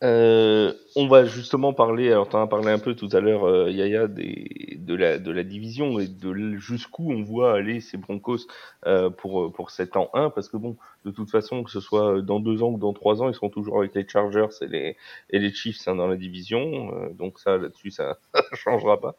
[0.03, 3.45] Euh, on va justement parler, alors tu en as parlé un peu tout à l'heure,
[3.45, 7.97] euh, Yaya, des, de, la, de la division et de jusqu'où on voit aller ces
[7.97, 8.47] Broncos
[8.87, 12.21] euh, pour, pour cet an 1, parce que bon, de toute façon, que ce soit
[12.21, 14.97] dans deux ans ou dans trois ans, ils seront toujours avec les Chargers et les,
[15.31, 18.19] et les Chiefs hein, dans la division, euh, donc ça, là-dessus, ça
[18.53, 19.17] ne changera pas.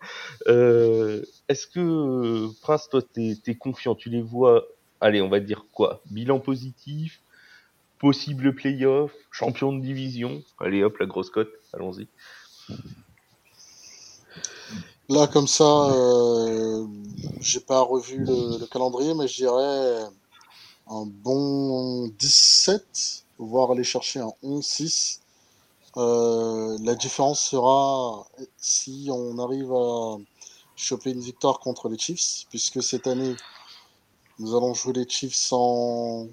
[0.48, 4.68] Euh, est-ce que, Prince, toi, tu es, confiant, tu les vois,
[5.02, 6.02] allez, on va dire quoi?
[6.12, 7.20] Bilan positif?
[8.00, 10.44] Possible playoff, champion de division.
[10.60, 12.08] Allez hop, la grosse cote, allons-y.
[15.10, 16.86] Là, comme ça, euh,
[17.40, 20.06] j'ai pas revu le, calendrier, mais je dirais
[20.90, 25.22] un bon 17, voire aller chercher un 11-6.
[25.96, 30.18] Euh, la différence sera si on arrive à
[30.76, 33.36] choper une victoire contre les Chiefs, puisque cette année,
[34.40, 36.28] nous allons jouer les Chiefs en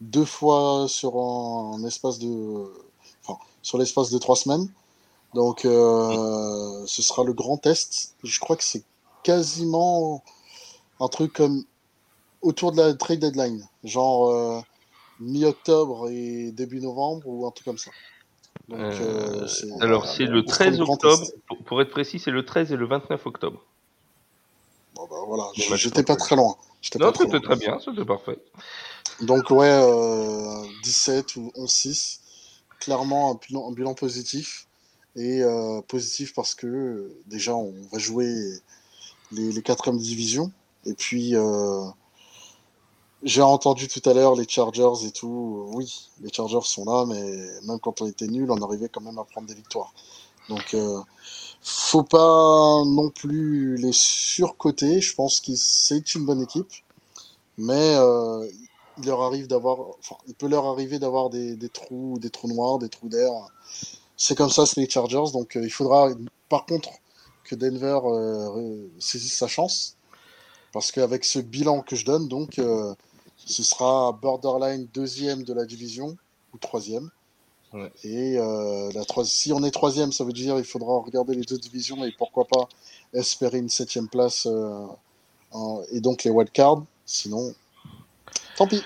[0.00, 2.72] deux fois sur un, espace de.
[3.22, 4.68] Enfin, sur l'espace de trois semaines.
[5.34, 8.14] Donc, euh, ce sera le grand test.
[8.24, 8.82] Je crois que c'est
[9.22, 10.24] quasiment
[10.98, 11.64] un truc comme
[12.42, 14.60] autour de la trade deadline, genre euh,
[15.20, 17.90] mi-octobre et début novembre ou un truc comme ça.
[18.68, 19.46] Donc, euh,
[19.80, 21.26] alors, c'est le 13 octobre,
[21.66, 23.62] pour, être précis, c'est le 13 et le 29 octobre.
[24.94, 26.56] Bon, bah voilà, j'étais pas très loin.
[26.98, 28.38] Non, c'était très bien, c'était parfait.
[29.22, 32.20] Donc, ouais, 17 ou 11-6
[32.80, 34.66] clairement un bilan, positif.
[35.16, 38.32] Et euh, positif parce que déjà, on va jouer
[39.32, 39.62] les, les
[39.98, 40.50] divisions.
[40.86, 41.84] Et puis, euh,
[43.22, 45.68] j'ai entendu tout à l'heure les Chargers et tout.
[45.74, 49.18] Oui, les Chargers sont là, mais même quand on était nul, on arrivait quand même
[49.18, 49.92] à prendre des victoires.
[50.48, 51.00] Donc, euh,
[51.60, 55.00] faut pas non plus les surcoter.
[55.00, 56.72] Je pense que c'est une bonne équipe,
[57.58, 58.48] mais euh,
[59.00, 59.78] il leur arrive d'avoir,
[60.26, 63.30] il peut leur arriver d'avoir des, trous, des trous noirs, des trous d'air.
[64.16, 65.32] C'est comme ça, c'est les Chargers.
[65.32, 66.10] Donc, euh, il faudra,
[66.48, 66.90] par contre,
[67.44, 69.96] que Denver euh, saisisse sa chance,
[70.72, 72.94] parce qu'avec ce bilan que je donne, donc, euh,
[73.36, 76.16] ce sera borderline deuxième de la division
[76.54, 77.10] ou troisième.
[78.02, 82.04] Et la si on est troisième, ça veut dire il faudra regarder les deux divisions
[82.04, 82.68] et pourquoi pas
[83.14, 84.48] espérer une septième place
[85.92, 86.82] et donc les wildcards.
[87.06, 87.54] Sinon,
[88.56, 88.84] Tant pis.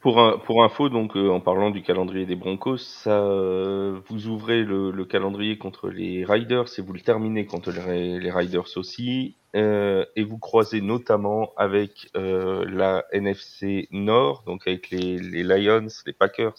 [0.00, 4.26] Pour, un, pour info, donc euh, en parlant du calendrier des Broncos, ça, euh, vous
[4.26, 9.36] ouvrez le, calendrier contre les Riders et vous le terminez contre les, Riders aussi.
[9.54, 16.56] Euh, et vous croisez notamment avec la NFC Nord, donc avec les Lions, les Packers,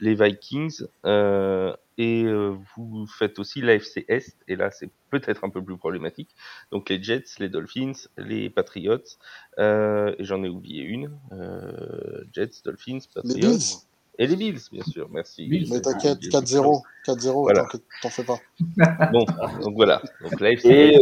[0.00, 0.82] les Vikings
[2.00, 6.30] et euh, vous faites aussi l'AFC Est, et là c'est peut-être un peu plus problématique.
[6.72, 9.18] Donc les Jets, les Dolphins, les Patriots,
[9.58, 13.84] euh, et j'en ai oublié une, euh, Jets, Dolphins, Patriots.
[14.18, 15.46] Et les Bills, bien sûr, merci.
[15.70, 17.66] Mais t'inquiète, 4-0, 4-0, voilà.
[18.02, 18.38] t'en fais pas.
[19.12, 19.24] Bon,
[19.62, 20.02] donc voilà.
[20.22, 20.94] Donc, et,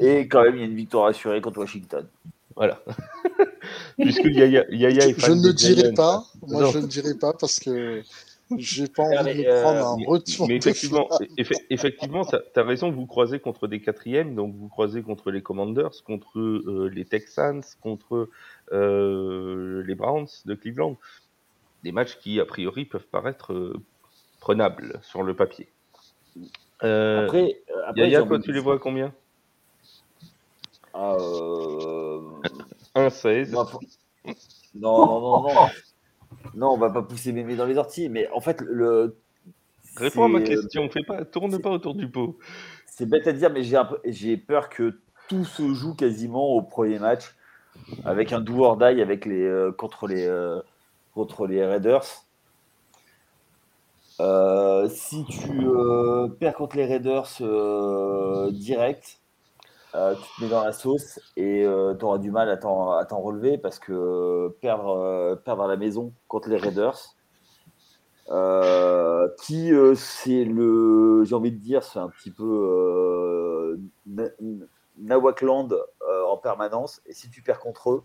[0.00, 2.06] et quand même, il y a une victoire assurée contre Washington.
[2.54, 2.82] Voilà.
[3.98, 7.60] Puisque Yaya, Yaya est fan Je ne dirai pas, moi je ne dirai pas parce
[7.60, 8.02] que
[8.58, 10.48] j'ai pas envie de euh, prendre un retour.
[10.48, 11.08] Mais effectivement,
[11.70, 16.02] effectivement, tu as, raison, vous croisez contre des quatrièmes, donc vous croisez contre les Commanders,
[16.04, 18.28] contre euh, les Texans, contre
[18.72, 20.96] euh, les Browns de Cleveland.
[21.82, 23.74] Des matchs qui, a priori, peuvent paraître
[24.40, 25.68] prenables sur le papier.
[26.80, 29.12] après, après Yaya, toi, tu les vois à combien?
[30.94, 31.16] Ah,
[32.94, 33.50] 1-16.
[34.74, 35.68] Non, non, non, non.
[36.54, 39.16] Non, on va pas pousser mémé dans les orties, mais en fait, le.
[39.96, 42.38] Réponds à ma question, fais pas, tourne pas autour du pot.
[42.86, 43.62] C'est bête à dire, mais
[44.04, 47.34] j'ai peur que tout se joue quasiment au premier match
[48.04, 50.60] avec un do or die avec les, euh, contre, les, euh,
[51.14, 52.24] contre les Raiders.
[54.18, 55.68] Euh, si tu
[56.38, 57.28] perds contre les Raiders
[58.52, 59.18] direct,
[59.96, 63.20] euh, tu te mets dans la sauce et euh, tu auras du mal à t'en
[63.20, 67.16] relever parce que perdre, euh, perdre à la maison contre les Raiders,
[69.40, 73.78] qui c'est le, j'ai envie de dire, c'est un petit peu
[74.98, 75.74] Nawakland
[76.28, 77.00] en permanence.
[77.06, 78.04] Et si tu perds contre eux,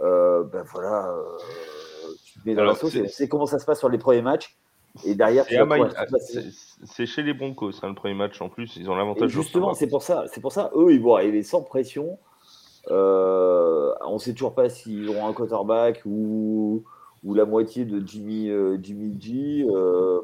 [0.00, 1.14] ben voilà,
[2.24, 2.96] tu te mets dans la sauce.
[3.08, 4.59] C'est comment ça se passe sur les premiers matchs.
[5.04, 5.44] Et derrière,
[6.84, 8.76] c'est chez les Broncos, hein, le premier match en plus.
[8.76, 9.30] Ils ont l'avantage.
[9.30, 10.24] Justement, c'est pour ça.
[10.32, 10.70] C'est pour ça.
[10.74, 12.18] Eux, ils vont arriver sans pression.
[12.90, 16.84] Euh, on ne sait toujours pas s'ils auront un quarterback ou,
[17.22, 19.66] ou la moitié de Jimmy, euh, Jimmy G.
[19.70, 20.22] Euh.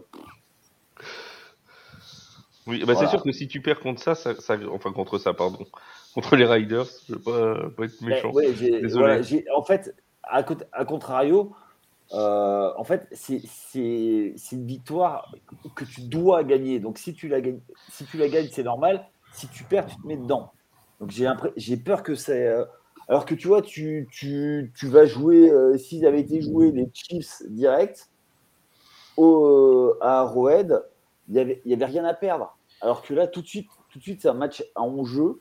[2.66, 5.64] Oui, bah c'est sûr que si tu perds contre ça, ça, enfin contre ça, pardon,
[6.14, 8.32] contre les Riders, je ne veux pas, être méchant.
[8.32, 9.44] Désolé.
[9.54, 11.54] en fait, à, à contrario,
[12.12, 13.42] euh, en fait, c'est
[14.52, 15.34] une victoire
[15.74, 16.78] que tu dois gagner.
[16.78, 19.08] Donc, si tu la gagnes, si tu la gagnes, c'est normal.
[19.32, 20.52] Si tu perds, tu te mets dedans.
[21.00, 21.10] Donc,
[21.56, 22.46] j'ai peur que c'est.
[22.46, 22.64] Euh,
[23.08, 26.90] alors que tu vois, tu, tu, tu vas jouer, euh, s'ils avaient été joués les
[26.92, 28.10] Chiefs direct
[29.16, 30.82] au, à Arrowhead,
[31.28, 32.56] il n'y avait, y avait rien à perdre.
[32.80, 35.40] Alors que là, tout de suite, tout de suite c'est un match en jeu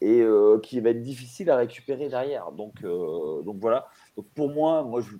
[0.00, 0.22] et
[0.64, 2.52] qui va être difficile à récupérer derrière.
[2.52, 3.86] Donc, donc voilà.
[4.16, 5.16] Donc pour moi, moi je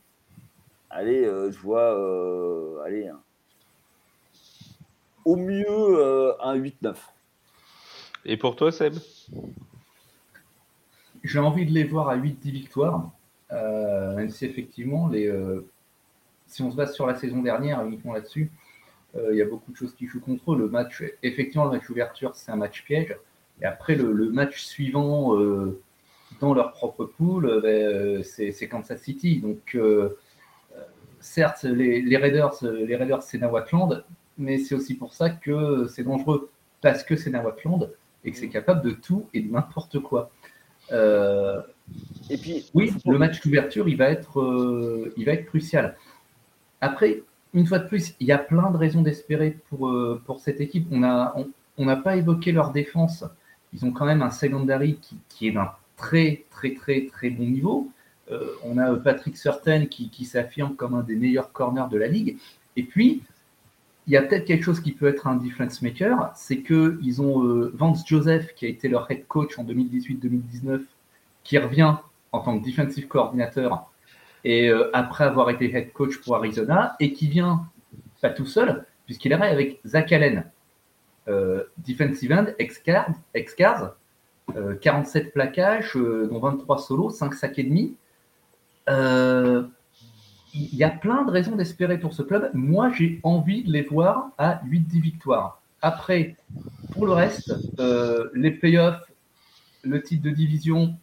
[0.92, 3.11] allez, euh, je vois, euh, allez,
[5.24, 6.94] au mieux euh, un 8-9.
[8.24, 8.94] Et pour toi, Seb?
[11.24, 13.11] J'ai envie de les voir à 8-10 victoires,
[13.50, 15.33] même si effectivement, les,
[16.46, 18.50] si on se base sur la saison dernière, uniquement là-dessus,
[19.14, 20.59] il y a beaucoup de choses qui jouent contre eux.
[20.59, 23.16] Le match, effectivement, le match ouverture, c'est un match piège.
[23.61, 25.37] Et après, le, match suivant
[26.40, 29.40] dans leur propre pool, ben, c'est Kansas City.
[29.40, 29.76] Donc,
[31.23, 34.05] certes, les, Raiders, les Raiders c'est Nawakland,
[34.37, 37.91] mais c'est aussi pour ça que c'est dangereux, parce que c'est Nawakland
[38.25, 40.31] et que c'est capable de tout et de n'importe quoi.
[40.91, 41.61] Euh,
[42.31, 45.97] et puis, oui, le match d'ouverture, il va être, euh, il va être crucial.
[46.81, 47.23] Après,
[47.55, 50.61] une fois de plus, il y a plein de raisons d'espérer pour, euh, pour cette
[50.61, 50.87] équipe.
[50.91, 51.35] On n'a
[51.79, 53.25] on, pas évoqué leur défense.
[53.73, 57.45] Ils ont quand même un secondary qui, qui est d'un très, très, très, très bon
[57.45, 57.91] niveau.
[58.65, 62.39] On a Patrick Certain qui, s'affirme comme un des meilleurs corners de la ligue.
[62.77, 63.23] Et puis,
[64.07, 67.45] il y a peut-être quelque chose qui peut être un difference maker, c'est qu'ils ont
[67.45, 70.81] euh, Vance Joseph, qui a été leur head coach en 2018-2019,
[71.45, 71.95] qui revient
[72.33, 73.91] en tant que defensive coordinateur,
[74.45, 77.67] et euh, après avoir été head coach pour Arizona, et qui vient
[78.21, 80.51] pas tout seul, puisqu'il est avec Zach Allen,
[81.29, 83.55] euh, defensive end, ex-cars, ex
[84.81, 87.95] 47 plaquages, dont 23 solos, 5 sacs et demi
[88.88, 92.51] il y a plein de raisons d'espérer pour ce club.
[92.55, 95.62] Moi, j'ai envie de les voir à 8-10 victoires.
[95.81, 96.37] Après,
[96.92, 99.11] pour le reste, euh, les playoffs,
[99.83, 100.95] le titre de division,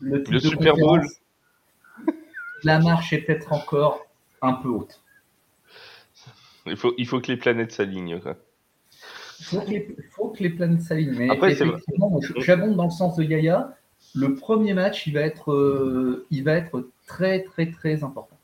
[0.00, 1.04] le titre de Super Bowl,
[2.64, 4.06] la marche est peut-être encore
[4.40, 5.02] un peu haute.
[6.66, 8.08] Il faut, il faut que les planètes s'alignent.
[8.08, 9.50] Il
[10.10, 11.16] faut, que les planètes s'alignent.
[11.16, 13.76] Mais Après, effectivement, j'abonde dans le sens de Yaya.
[14.14, 18.36] Le premier match, il va être, euh, il va être très, très, très important.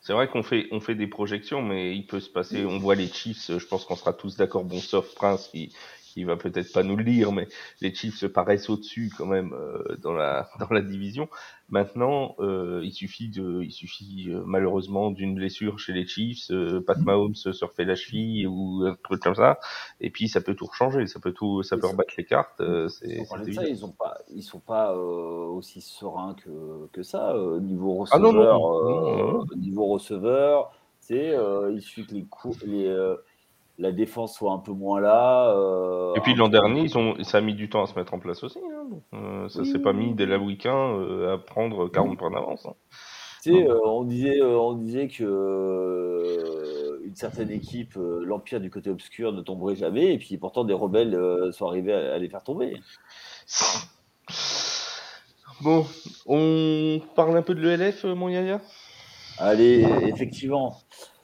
[0.00, 2.64] C'est vrai qu'on fait, on fait des projections, mais il peut se passer.
[2.64, 5.72] On voit les Chiefs, je pense qu'on sera tous d'accord, bon, sauf Prince qui,
[6.12, 7.48] qui va peut-être pas nous le lire, mais
[7.80, 11.28] les Chiefs se paraissent au-dessus quand même euh, dans la dans la division.
[11.70, 16.80] Maintenant, euh, il suffit de, il suffit euh, malheureusement d'une blessure chez les Chiefs, euh,
[16.80, 19.60] Pat Mahomes se refait la cheville ou un truc comme ça,
[20.00, 22.60] et puis ça peut tout changer, ça peut tout, ça peut rebattre les cartes.
[22.88, 28.16] c'est, ça, ils ont pas, ils sont pas aussi sereins que que ça niveau receveur.
[28.16, 31.36] Ah non, non, niveau receveur, c'est
[31.72, 32.26] il suffit que les
[32.66, 33.16] les
[33.80, 35.54] la défense soit un peu moins là.
[35.56, 38.12] Euh, et puis l'an dernier, ils ont, ça a mis du temps à se mettre
[38.14, 38.58] en place aussi.
[38.58, 38.86] Hein.
[39.14, 42.66] Euh, ça s'est pas mis dès la week-end euh, à prendre 40 points d'avance.
[42.66, 42.74] Hein.
[43.42, 49.40] Tu sais, on disait, on disait que une certaine équipe, l'empire du côté obscur, ne
[49.40, 51.18] tomberait jamais, et puis pourtant des rebelles
[51.52, 52.76] sont arrivés à, les faire tomber.
[55.62, 55.84] Bon,
[56.24, 58.62] on parle un peu de l'ELF, mon Yaya?
[59.36, 60.78] Allez, effectivement.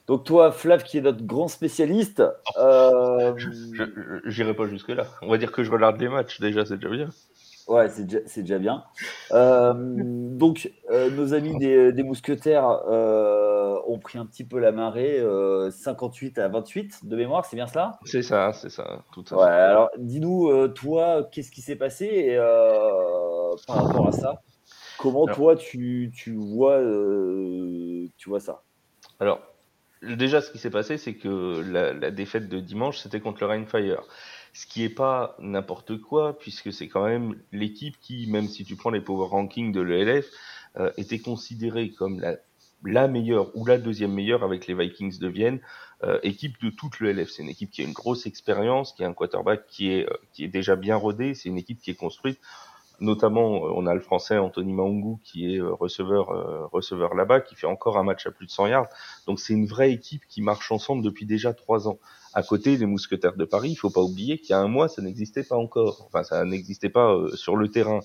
[0.07, 2.23] Donc toi, Flav, qui est notre grand spécialiste.
[2.57, 3.35] Euh...
[4.25, 5.05] J'irai pas jusque-là.
[5.21, 7.09] On va dire que je regarde les matchs, déjà, c'est déjà bien.
[7.67, 8.83] Ouais, c'est déjà, déjà, bien.
[9.33, 14.71] Euh, donc, euh, nos amis des, des mousquetaires euh, ont pris un petit peu la
[14.71, 15.21] marée,
[15.71, 17.99] 58 à 28 de mémoire, c'est bien cela?
[18.05, 19.35] C'est ça, c'est ça, tout ça.
[19.35, 22.37] Ouais, alors dis-nous, toi, qu'est-ce qui s'est passé
[23.67, 24.41] par rapport à ça?
[24.97, 26.79] Comment toi, tu, tu, vois,
[28.17, 28.63] tu vois ça?
[29.19, 29.41] Alors,
[30.01, 34.01] déjà, ce qui s'est passé, c'est que la, défaite de dimanche, c'était contre le Rainfire.
[34.53, 38.75] Ce qui est pas n'importe quoi, puisque c'est quand même l'équipe qui, même si tu
[38.75, 40.27] prends les power rankings de l'ELF,
[40.77, 42.37] euh, était considérée comme la,
[42.83, 45.59] la, meilleure ou la deuxième meilleure avec les Vikings de Vienne,
[46.03, 47.29] euh, équipe de toute l'ELF.
[47.29, 50.17] C'est une équipe qui a une grosse expérience, qui a un quarterback qui est, euh,
[50.33, 52.39] qui est déjà bien rodé, c'est une équipe qui est construite
[52.99, 57.41] Notamment, euh, on a le français Anthony Maungu qui est euh, receveur, euh, receveur là-bas,
[57.41, 58.87] qui fait encore un match à plus de 100 yards.
[59.27, 61.99] Donc c'est une vraie équipe qui marche ensemble depuis déjà trois ans.
[62.33, 64.87] À côté, les mousquetaires de Paris, il faut pas oublier qu'il y a un mois,
[64.87, 66.05] ça n'existait pas encore.
[66.07, 68.01] Enfin, ça n'existait pas sur le terrain.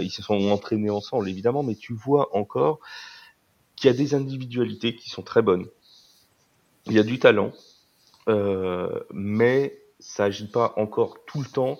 [0.00, 2.80] ils se sont entraînés ensemble, évidemment, mais tu vois encore
[3.76, 5.66] qu'il y a des individualités qui sont très bonnes.
[6.86, 7.52] Il y a du talent,
[9.12, 11.78] mais ça agit pas encore tout le temps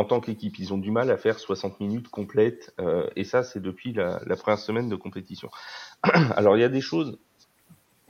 [0.00, 0.58] en tant qu'équipe.
[0.58, 4.18] Ils ont du mal à faire 60 minutes complètes, euh, et ça, c'est depuis la,
[4.36, 5.50] première semaine de compétition.
[6.02, 7.18] Alors, il y a des choses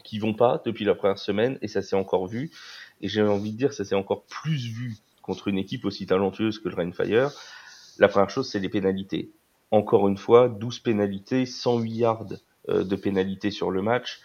[0.04, 2.52] qui vont pas depuis la première semaine, et ça s'est encore vu,
[3.00, 6.60] et j'ai envie de dire, ça s'est encore plus vu contre une équipe aussi talentueuse
[6.60, 7.32] que le Rainfire.
[7.98, 9.32] La première chose, c'est les pénalités.
[9.72, 12.26] Encore une fois, 12 pénalités, 108 yards
[12.68, 14.20] euh, de pénalités sur le match.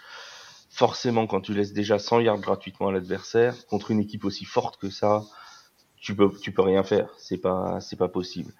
[0.69, 4.77] Forcément, quand tu laisses déjà 100 yards gratuitement à l'adversaire, contre une équipe aussi forte
[4.77, 5.23] que ça,
[6.05, 8.53] tu peux tu peux rien faire, c'est pas c'est pas possible.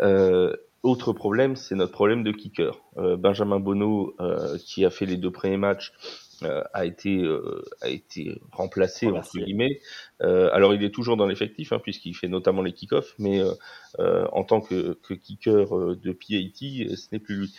[0.00, 2.78] Euh, autre problème, c'est notre problème de kicker.
[2.98, 5.92] Euh, Benjamin Bonneau, euh, qui a fait les deux premiers matchs,
[6.42, 9.80] euh, a été euh, a été remplacé entre guillemets.
[10.20, 13.42] Euh, alors il est toujours dans l'effectif hein, puisqu'il fait notamment les kick-offs, mais
[13.98, 17.54] en tant que, que kicker de PAT, ce n'est plus lui.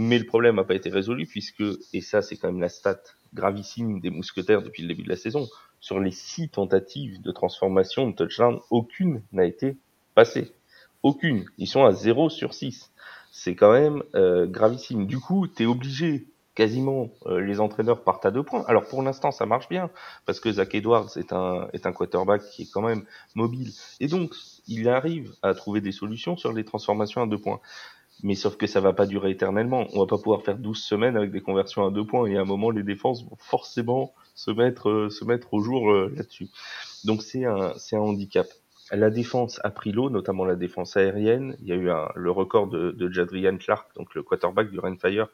[0.00, 3.00] Mais le problème n'a pas été résolu puisque et ça c'est quand même la stat
[3.34, 5.48] gravissime des mousquetaires depuis le début de la saison
[5.80, 9.76] sur les six tentatives de transformation de touchdown, aucune n'a été
[10.14, 10.52] passée.
[11.02, 11.46] Aucune.
[11.58, 12.92] Ils sont à 0 sur 6.
[13.32, 15.08] C'est quand même euh, gravissime.
[15.08, 18.64] Du coup, tu es obligé, quasiment les entraîneurs partent à deux points.
[18.68, 19.90] Alors pour l'instant, ça marche bien
[20.26, 24.06] parce que Zach Edwards est un est un quarterback qui est quand même mobile et
[24.06, 24.32] donc
[24.68, 27.60] il arrive à trouver des solutions sur les transformations à deux points.
[28.22, 29.86] Mais sauf que ça va pas durer éternellement.
[29.92, 32.40] On va pas pouvoir faire 12 semaines avec des conversions à deux points et à
[32.40, 36.48] un moment les défenses vont forcément se mettre se mettre au jour là-dessus.
[37.04, 38.46] Donc c'est un c'est un handicap.
[38.90, 41.56] La défense a pris l'eau, notamment la défense aérienne.
[41.60, 44.78] Il y a eu un, le record de, de Jadrian Clark, donc le quarterback du
[44.78, 45.28] Rainfire,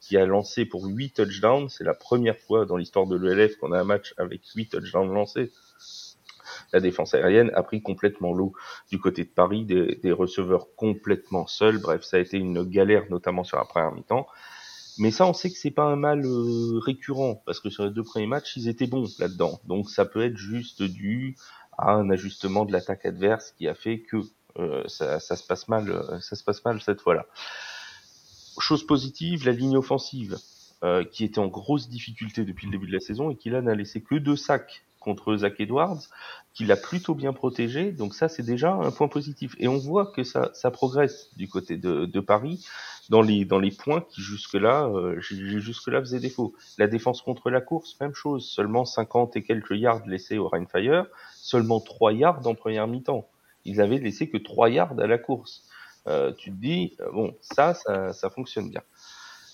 [0.00, 1.68] qui a lancé pour 8 touchdowns.
[1.68, 5.12] C'est la première fois dans l'histoire de l'ELF qu'on a un match avec 8 touchdowns
[5.12, 5.50] lancés.
[6.72, 8.52] La défense aérienne a pris complètement l'eau
[8.90, 11.78] du côté de Paris, des, des, receveurs complètement seuls.
[11.78, 14.26] Bref, ça a été une galère, notamment sur la première mi-temps.
[14.98, 17.90] Mais ça, on sait que c'est pas un mal euh, récurrent parce que sur les
[17.90, 19.60] deux premiers matchs, ils étaient bons là-dedans.
[19.64, 21.36] Donc ça peut être juste dû
[21.78, 24.18] à un ajustement de l'attaque adverse qui a fait que
[24.58, 27.26] euh, ça, ça, se passe mal, euh, ça se passe mal cette fois-là.
[28.58, 30.38] Chose positive, la ligne offensive
[30.82, 33.62] euh, qui était en grosse difficulté depuis le début de la saison et qui là
[33.62, 36.02] n'a laissé que deux sacs contre Zach Edwards,
[36.54, 37.90] qui l'a plutôt bien protégé.
[37.90, 39.56] Donc ça, c'est déjà un point positif.
[39.58, 42.64] Et on voit que ça, ça progresse du côté de, de Paris
[43.08, 46.54] dans les, dans les points qui jusque-là euh, jusque-là faisaient défaut.
[46.78, 48.46] La défense contre la course, même chose.
[48.46, 53.28] Seulement 50 et quelques yards laissés au Rainfire, seulement 3 yards en première mi-temps.
[53.64, 55.64] Ils avaient laissé que 3 yards à la course.
[56.06, 58.82] Euh, tu te dis, euh, bon, ça, ça, ça fonctionne bien.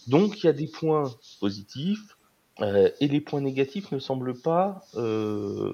[0.07, 2.16] Donc il y a des points positifs
[2.61, 4.83] euh, et les points négatifs ne semblent pas.
[4.95, 5.73] Euh,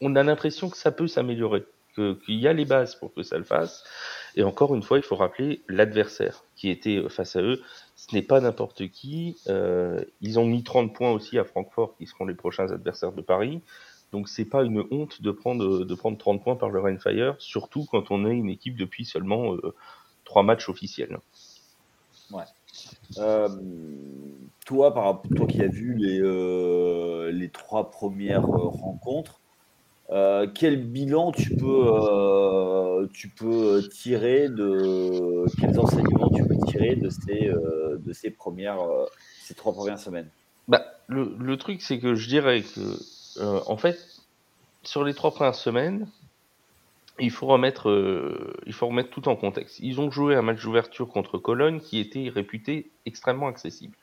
[0.00, 1.64] on a l'impression que ça peut s'améliorer,
[1.94, 3.84] qu'il y a les bases pour que ça le fasse.
[4.36, 7.62] Et encore une fois, il faut rappeler l'adversaire qui était face à eux.
[7.96, 9.36] Ce n'est pas n'importe qui.
[9.48, 13.22] Euh, ils ont mis 30 points aussi à Francfort, qui seront les prochains adversaires de
[13.22, 13.60] Paris.
[14.12, 17.86] Donc c'est pas une honte de prendre de prendre 30 points par le Rainfire, surtout
[17.90, 19.74] quand on est une équipe depuis seulement euh,
[20.24, 21.18] trois matchs officiels.
[22.30, 22.44] Ouais.
[23.18, 23.48] Euh,
[24.64, 29.40] toi, par, toi qui as vu les, euh, les trois premières euh, rencontres,
[30.10, 36.96] euh, quel bilan tu peux, euh, tu peux tirer de quels enseignements tu peux tirer
[36.96, 37.50] de ces,
[37.98, 38.78] de ces premières
[39.42, 40.28] ces trois premières semaines?
[40.68, 43.98] Bah, le, le truc c'est que je dirais que en fait
[44.84, 46.06] sur les trois premières semaines
[47.18, 49.80] il faut remettre, euh, il faut remettre tout en contexte.
[49.80, 53.96] Ils ont joué un match d'ouverture contre Cologne qui était réputé extrêmement accessible.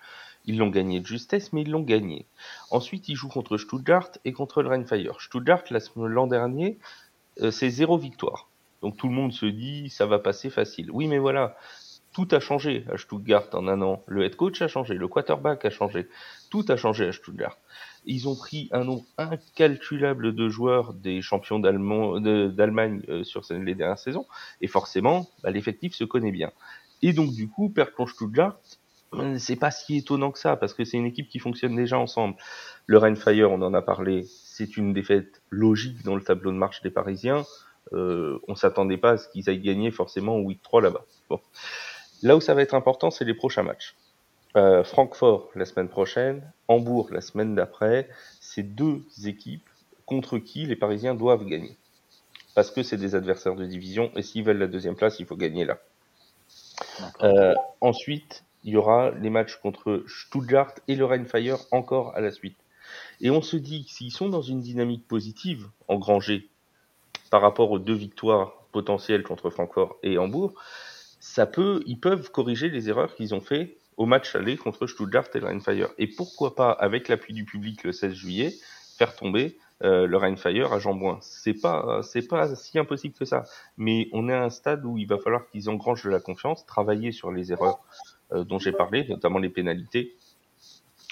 [0.45, 2.25] Ils l'ont gagné de justesse, mais ils l'ont gagné.
[2.69, 5.21] Ensuite, ils jouent contre Stuttgart et contre le Rheinfire.
[5.21, 5.63] Stuttgart,
[5.95, 6.79] l'an dernier,
[7.41, 8.49] euh, c'est zéro victoire.
[8.81, 10.91] Donc tout le monde se dit, ça va passer facile.
[10.91, 11.55] Oui, mais voilà,
[12.13, 14.03] tout a changé à Stuttgart en un an.
[14.07, 16.07] Le head coach a changé, le quarterback a changé,
[16.49, 17.57] tout a changé à Stuttgart.
[18.05, 23.99] Ils ont pris un nombre incalculable de joueurs des champions d'Allemagne euh, sur les dernières
[23.99, 24.25] saisons,
[24.61, 26.51] et forcément, bah, l'effectif se connaît bien.
[27.01, 28.57] Et donc du coup, contre Stuttgart,
[29.15, 31.97] euh, c'est pas si étonnant que ça, parce que c'est une équipe qui fonctionne déjà
[31.97, 32.35] ensemble.
[32.87, 36.81] Le Rheinfire, on en a parlé, c'est une défaite logique dans le tableau de marche
[36.81, 37.43] des Parisiens.
[37.93, 41.05] Euh, on s'attendait pas à ce qu'ils aillent gagner forcément au week 3 là-bas.
[41.29, 41.39] Bon.
[42.21, 43.95] Là où ça va être important, c'est les prochains matchs.
[44.55, 49.67] Euh, Francfort la semaine prochaine, Hambourg la semaine d'après, c'est deux équipes
[50.05, 51.75] contre qui les Parisiens doivent gagner.
[52.55, 55.35] Parce que c'est des adversaires de division et s'ils veulent la deuxième place, il faut
[55.35, 55.79] gagner là.
[57.23, 62.31] Euh, ensuite, il y aura les matchs contre Stuttgart et le Rheinfire encore à la
[62.31, 62.57] suite.
[63.21, 66.47] Et on se dit que s'ils sont dans une dynamique positive, engrangée,
[67.31, 70.53] par rapport aux deux victoires potentielles contre Francfort et Hambourg,
[71.19, 75.25] ça peut, ils peuvent corriger les erreurs qu'ils ont fait au match aller contre Stuttgart
[75.33, 75.89] et le Rheinfire.
[75.97, 78.53] Et pourquoi pas, avec l'appui du public le 16 juillet,
[78.97, 81.19] faire tomber euh, le Rheinfire à Jambouin.
[81.21, 83.43] C'est pas, c'est pas si impossible que ça.
[83.77, 86.65] Mais on est à un stade où il va falloir qu'ils engrangent de la confiance,
[86.65, 87.79] travailler sur les erreurs
[88.31, 90.15] euh, dont j'ai parlé, notamment les pénalités,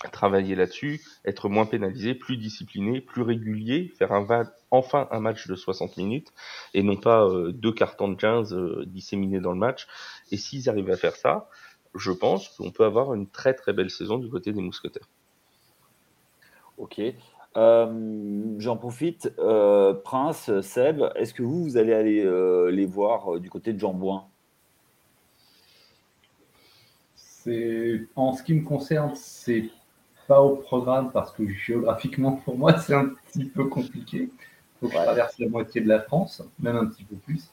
[0.09, 4.25] travailler là-dessus, être moins pénalisé, plus discipliné, plus régulier, faire un
[4.71, 6.32] enfin un match de 60 minutes
[6.73, 9.88] et non pas euh, deux cartons de 15 euh, disséminés dans le match.
[10.32, 11.49] Et s'ils arrivent à faire ça,
[11.96, 15.08] je pense qu'on peut avoir une très très belle saison du côté des mousquetaires.
[16.78, 17.02] Ok.
[17.58, 19.34] Euh, J'en profite.
[19.39, 23.74] Euh, Prince, Seb, est-ce que vous, vous allez aller euh, les voir euh, du côté
[23.74, 24.26] de Jambouin
[28.16, 29.70] En ce qui me concerne, c'est
[30.28, 34.30] pas au programme parce que géographiquement, pour moi, c'est un petit peu compliqué.
[34.30, 34.30] Il
[34.80, 37.50] faut que je traverse la moitié de la France, même un petit peu plus.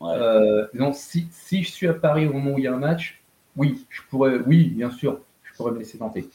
[0.00, 0.12] Ouais.
[0.14, 2.78] Euh, donc, si, si je suis à Paris au moment où il y a un
[2.78, 3.22] match,
[3.56, 6.28] oui, je pourrais, oui, bien sûr, je pourrais me laisser tenter.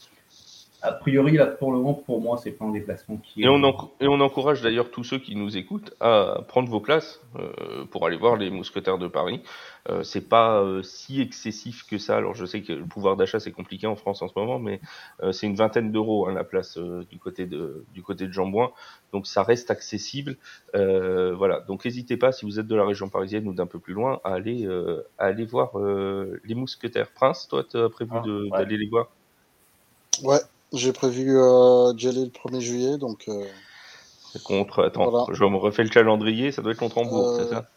[0.82, 3.42] A priori, là, pour le moment, pour moi, c'est pas un déplacement qui.
[3.42, 3.60] Et on,
[4.00, 8.06] et on encourage d'ailleurs tous ceux qui nous écoutent à prendre vos places euh, pour
[8.06, 9.42] aller voir les Mousquetaires de Paris.
[9.88, 12.16] Euh, c'est pas euh, si excessif que ça.
[12.16, 14.80] Alors je sais que le pouvoir d'achat c'est compliqué en France en ce moment, mais
[15.22, 18.32] euh, c'est une vingtaine d'euros hein, la place euh, du côté de du côté de
[18.32, 18.70] Jambouin,
[19.12, 20.36] donc ça reste accessible.
[20.74, 23.94] voilà, donc n'hésitez pas si vous êtes de la région parisienne ou d'un peu plus
[23.94, 24.66] loin à aller
[25.18, 25.72] à aller voir
[26.44, 27.10] les Mousquetaires.
[27.12, 28.50] Prince, toi tu as prévu Ah, ouais.
[28.50, 29.08] d'aller les voir?
[30.22, 30.40] Ouais,
[30.72, 33.44] j'ai prévu euh, d'y aller le 1er juillet, donc euh,
[34.44, 35.26] Contre, attends, Voilà.
[35.32, 37.68] je me refais le calendrier, ça doit être contre Hambourg, Euh, c'est ça?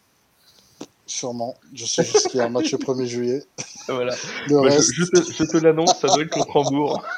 [1.06, 1.56] sûrement.
[1.74, 3.44] Je sais juste qu'il y a un match le 1er juillet.
[3.88, 4.16] Voilà.
[4.48, 7.04] Le Bah, je, reste, je te, je te l'annonce, ça doit être contre Hambourg.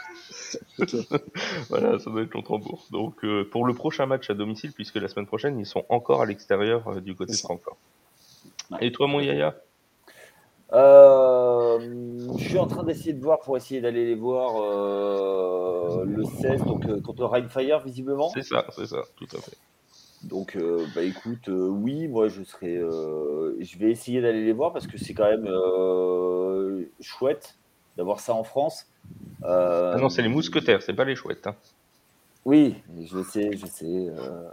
[1.70, 2.86] Voilà, ça doit être contre Hambourg.
[2.92, 6.22] Donc euh, pour le prochain match à domicile, puisque la semaine prochaine ils sont encore
[6.22, 7.38] à l'extérieur euh, du côté de.
[7.38, 7.78] Francfort.
[8.82, 9.56] Et toi, mon Yaya?
[10.74, 11.80] Euh,
[12.38, 16.64] je suis en train d'essayer de voir pour essayer d'aller les voir euh, le 16,
[16.64, 18.30] donc euh, contre Rheinfire visiblement.
[18.30, 19.58] C'est ça, c'est ça, tout à fait.
[20.24, 24.88] Donc, euh, bah écoute, oui, moi je serai, je vais essayer d'aller les voir parce
[24.88, 25.48] que c'est quand même
[27.00, 27.56] chouette
[27.96, 28.88] d'avoir ça en France.
[29.44, 31.46] Ah non, c'est les mousquetaires, c'est pas les chouettes.
[31.46, 31.56] Hein.
[32.46, 34.48] Oui, je sais, je sais, euh,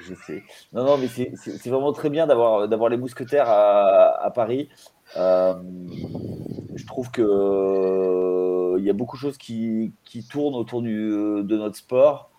[0.00, 0.42] je sais.
[0.72, 4.68] Non, non, mais c'est vraiment très bien d'avoir d'avoir les mousquetaires à, à Paris.
[5.16, 5.54] Euh,
[6.74, 11.10] je trouve que euh, il y a beaucoup de choses qui, qui tournent autour du,
[11.10, 12.30] de notre sport,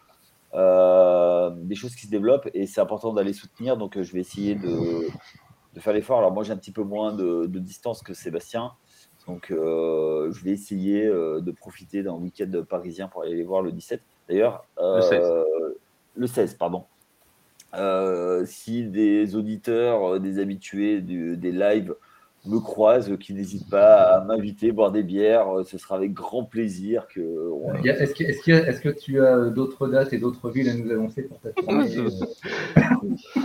[0.54, 3.78] euh, des choses qui se développent et c'est important d'aller soutenir.
[3.78, 5.08] Donc, je vais essayer de,
[5.74, 6.20] de faire l'effort.
[6.20, 8.72] Alors, moi, j'ai un petit peu moins de, de distance que Sébastien.
[9.28, 14.02] Donc, je vais essayer de profiter d'un week-end parisien pour aller les voir le 17.
[14.30, 15.24] D'ailleurs, Le 16.
[16.16, 16.84] le 16, pardon.
[18.46, 21.96] Si des auditeurs, des habitués du- des lives
[22.48, 26.14] me croisent, euh, qui n'hésitent pas à m'inviter, boire des bières, euh, ce sera avec
[26.14, 27.22] grand plaisir que.
[27.84, 30.70] y a- Est-ce que, est-ce que- est-ce que tu as d'autres dates et d'autres villes
[30.70, 32.10] à nous annoncer pour ta tournée euh,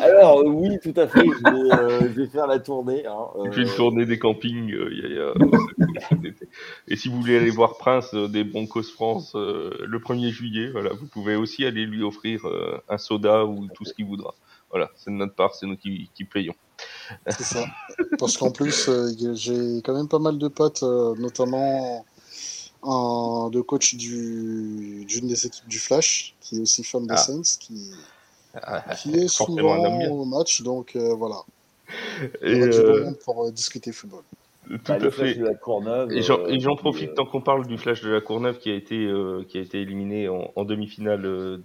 [0.03, 3.07] Alors, euh, oui, tout à fait, je vais, euh, je vais faire la tournée.
[3.07, 5.32] hein, fais une euh, tournée des campings, euh,
[6.09, 6.48] cet été.
[6.88, 10.70] Et si vous voulez aller voir Prince euh, des Broncos France euh, le 1er juillet,
[10.70, 14.34] voilà, vous pouvez aussi aller lui offrir euh, un soda ou tout ce qu'il voudra.
[14.70, 16.55] Voilà, c'est de notre part, c'est nous qui, qui payons.
[17.28, 17.64] C'est ça.
[18.18, 22.04] Parce qu'en plus, euh, a- j'ai quand même pas mal de potes, euh, notamment
[22.82, 27.16] un de coach du- d'une des équipes du Flash, qui est aussi fan des Ah.
[27.16, 27.92] Saints, qui,
[28.54, 30.62] Ah, qui est souvent au match.
[30.62, 31.42] Donc euh, voilà,
[32.46, 34.22] il Et y aura du bon monde pour discuter football.
[34.78, 35.38] Tout bah, à le flash fait.
[35.40, 36.12] de la Courneuve.
[36.12, 38.20] Et j'en euh, et j'en qui, profite euh, tant qu'on parle du flash de la
[38.20, 41.56] Courneuve qui a été euh, qui a été éliminé en, en demi-finale de,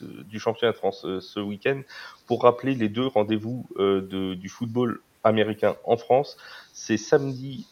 [0.00, 1.80] de- du championnat de France ce week-end
[2.26, 6.36] pour rappeler les deux rendez-vous euh, de, du football américain en France.
[6.72, 7.66] C'est samedi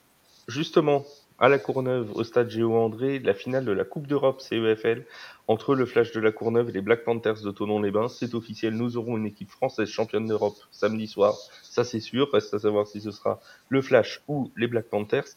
[0.49, 1.05] justement
[1.39, 5.05] à la Courneuve au stade Géo André la finale de la Coupe d'Europe CEFL
[5.49, 8.09] entre le Flash de la Courneuve et les Black Panthers de Tonon-les-Bains.
[8.09, 11.37] C'est officiel, nous aurons une équipe française championne d'Europe samedi soir.
[11.63, 15.29] Ça c'est sûr, reste à savoir si ce sera le Flash ou les Black Panthers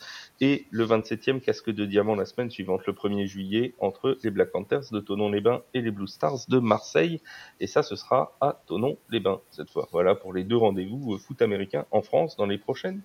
[0.42, 4.52] et le 27e casque de diamant la semaine suivante, le 1er juillet, entre les Black
[4.52, 7.22] Panthers de Tonon-les-Bains et les Blue Stars de Marseille.
[7.60, 9.88] Et ça, ce sera à Tonon-les-Bains cette fois.
[9.92, 13.02] Voilà pour les deux rendez-vous euh, foot américain en France dans les prochaines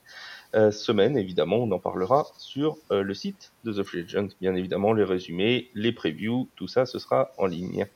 [0.54, 1.16] euh, semaines.
[1.16, 4.28] Évidemment, on en parlera sur euh, le site de The Free Agent.
[4.40, 7.86] Bien évidemment, les résumés, les previews, tout ça, ce sera en ligne.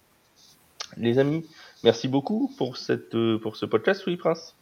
[0.97, 1.45] Les amis,
[1.85, 4.55] merci beaucoup pour, cette, euh, pour ce podcast, oui, Prince.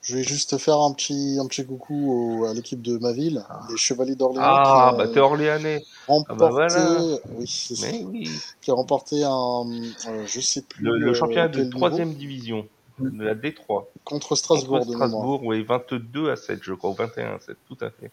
[0.00, 3.44] Je vais juste faire un petit, un petit coucou au- à l'équipe de ma ville,
[3.70, 5.82] les Chevaliers d'Orléans, Ah, qui bah t'es Orléanais.
[6.06, 7.18] remporté, bah voilà.
[7.34, 8.30] oui, c'est ça, oui.
[8.62, 9.30] qui a remporté un,
[9.68, 12.66] euh, je sais plus Le, le championnat de niveau, troisième division
[13.00, 14.92] de la D3 contre Strasbourg contre.
[14.92, 18.10] Strasbourg, oui, 22 à 7, je crois, ou 21 à 7, tout à fait.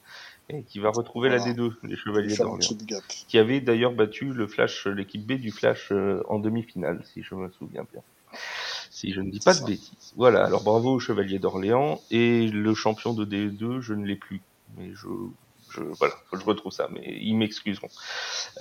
[0.49, 1.53] Et qui va retrouver la Voilà.
[1.53, 2.77] D2, les Chevaliers d'Orléans.
[3.27, 7.33] Qui avait d'ailleurs battu le Flash, l'équipe B du Flash euh, en demi-finale, si je
[7.35, 8.01] me souviens bien.
[8.91, 10.13] Si je ne dis pas de bêtises.
[10.15, 12.01] Voilà, alors bravo aux Chevaliers d'Orléans.
[12.11, 14.41] Et le champion de D2, je ne l'ai plus.
[14.77, 15.07] Mais je,
[15.71, 17.89] je, voilà, faut que je retrouve ça, mais ils m'excuseront.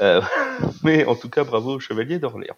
[0.01, 0.20] Euh,
[0.83, 2.57] mais en tout cas, bravo aux Chevaliers d'Orléans.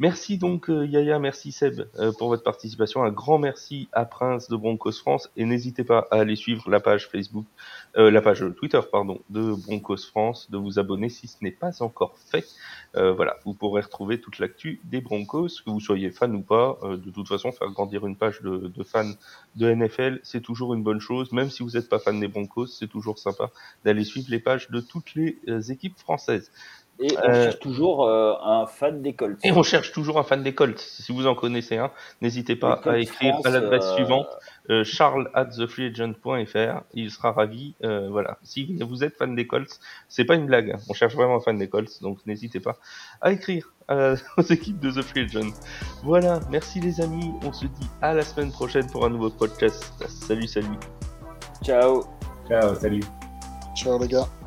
[0.00, 3.02] Merci donc euh, Yaya, merci Seb euh, pour votre participation.
[3.02, 6.78] Un grand merci à Prince de Broncos France et n'hésitez pas à aller suivre la
[6.78, 7.44] page Facebook,
[7.96, 11.82] euh, la page Twitter pardon de Broncos France, de vous abonner si ce n'est pas
[11.82, 12.46] encore fait.
[12.94, 16.78] Voilà, vous pourrez retrouver toute l'actu des Broncos, que vous soyez fan ou pas.
[16.82, 19.12] De toute façon, faire grandir une page de, de fans
[19.54, 21.30] de NFL, c'est toujours une bonne chose.
[21.30, 23.52] Même si vous n'êtes pas fan des Broncos, c'est toujours sympa
[23.84, 25.38] d'aller suivre les pages de toutes les
[25.70, 26.50] équipes françaises.
[27.00, 29.38] Et on Euh, cherche toujours euh, un fan des Colts.
[29.44, 30.80] Et on cherche toujours un fan des Colts.
[30.80, 34.26] Si vous en connaissez un, n'hésitez pas à écrire France, à l'adresse euh, suivante
[34.70, 36.82] euh, charles at thefreeagent.fr.
[36.94, 37.74] Il sera ravi.
[37.84, 38.38] Euh, voilà.
[38.42, 39.78] Si vous êtes fan des Colts,
[40.08, 40.72] c'est pas une blague.
[40.72, 40.78] hein.
[40.88, 42.76] On cherche vraiment un fan des Colts, donc n'hésitez pas
[43.20, 45.52] à écrire euh, aux équipes de The Free Agent.
[46.02, 46.40] Voilà.
[46.50, 47.30] Merci les amis.
[47.44, 49.92] On se dit à la semaine prochaine pour un nouveau podcast.
[50.08, 50.66] Salut, salut.
[51.62, 52.04] Ciao.
[52.48, 53.04] Ciao, salut.
[53.76, 54.37] Ciao les gars.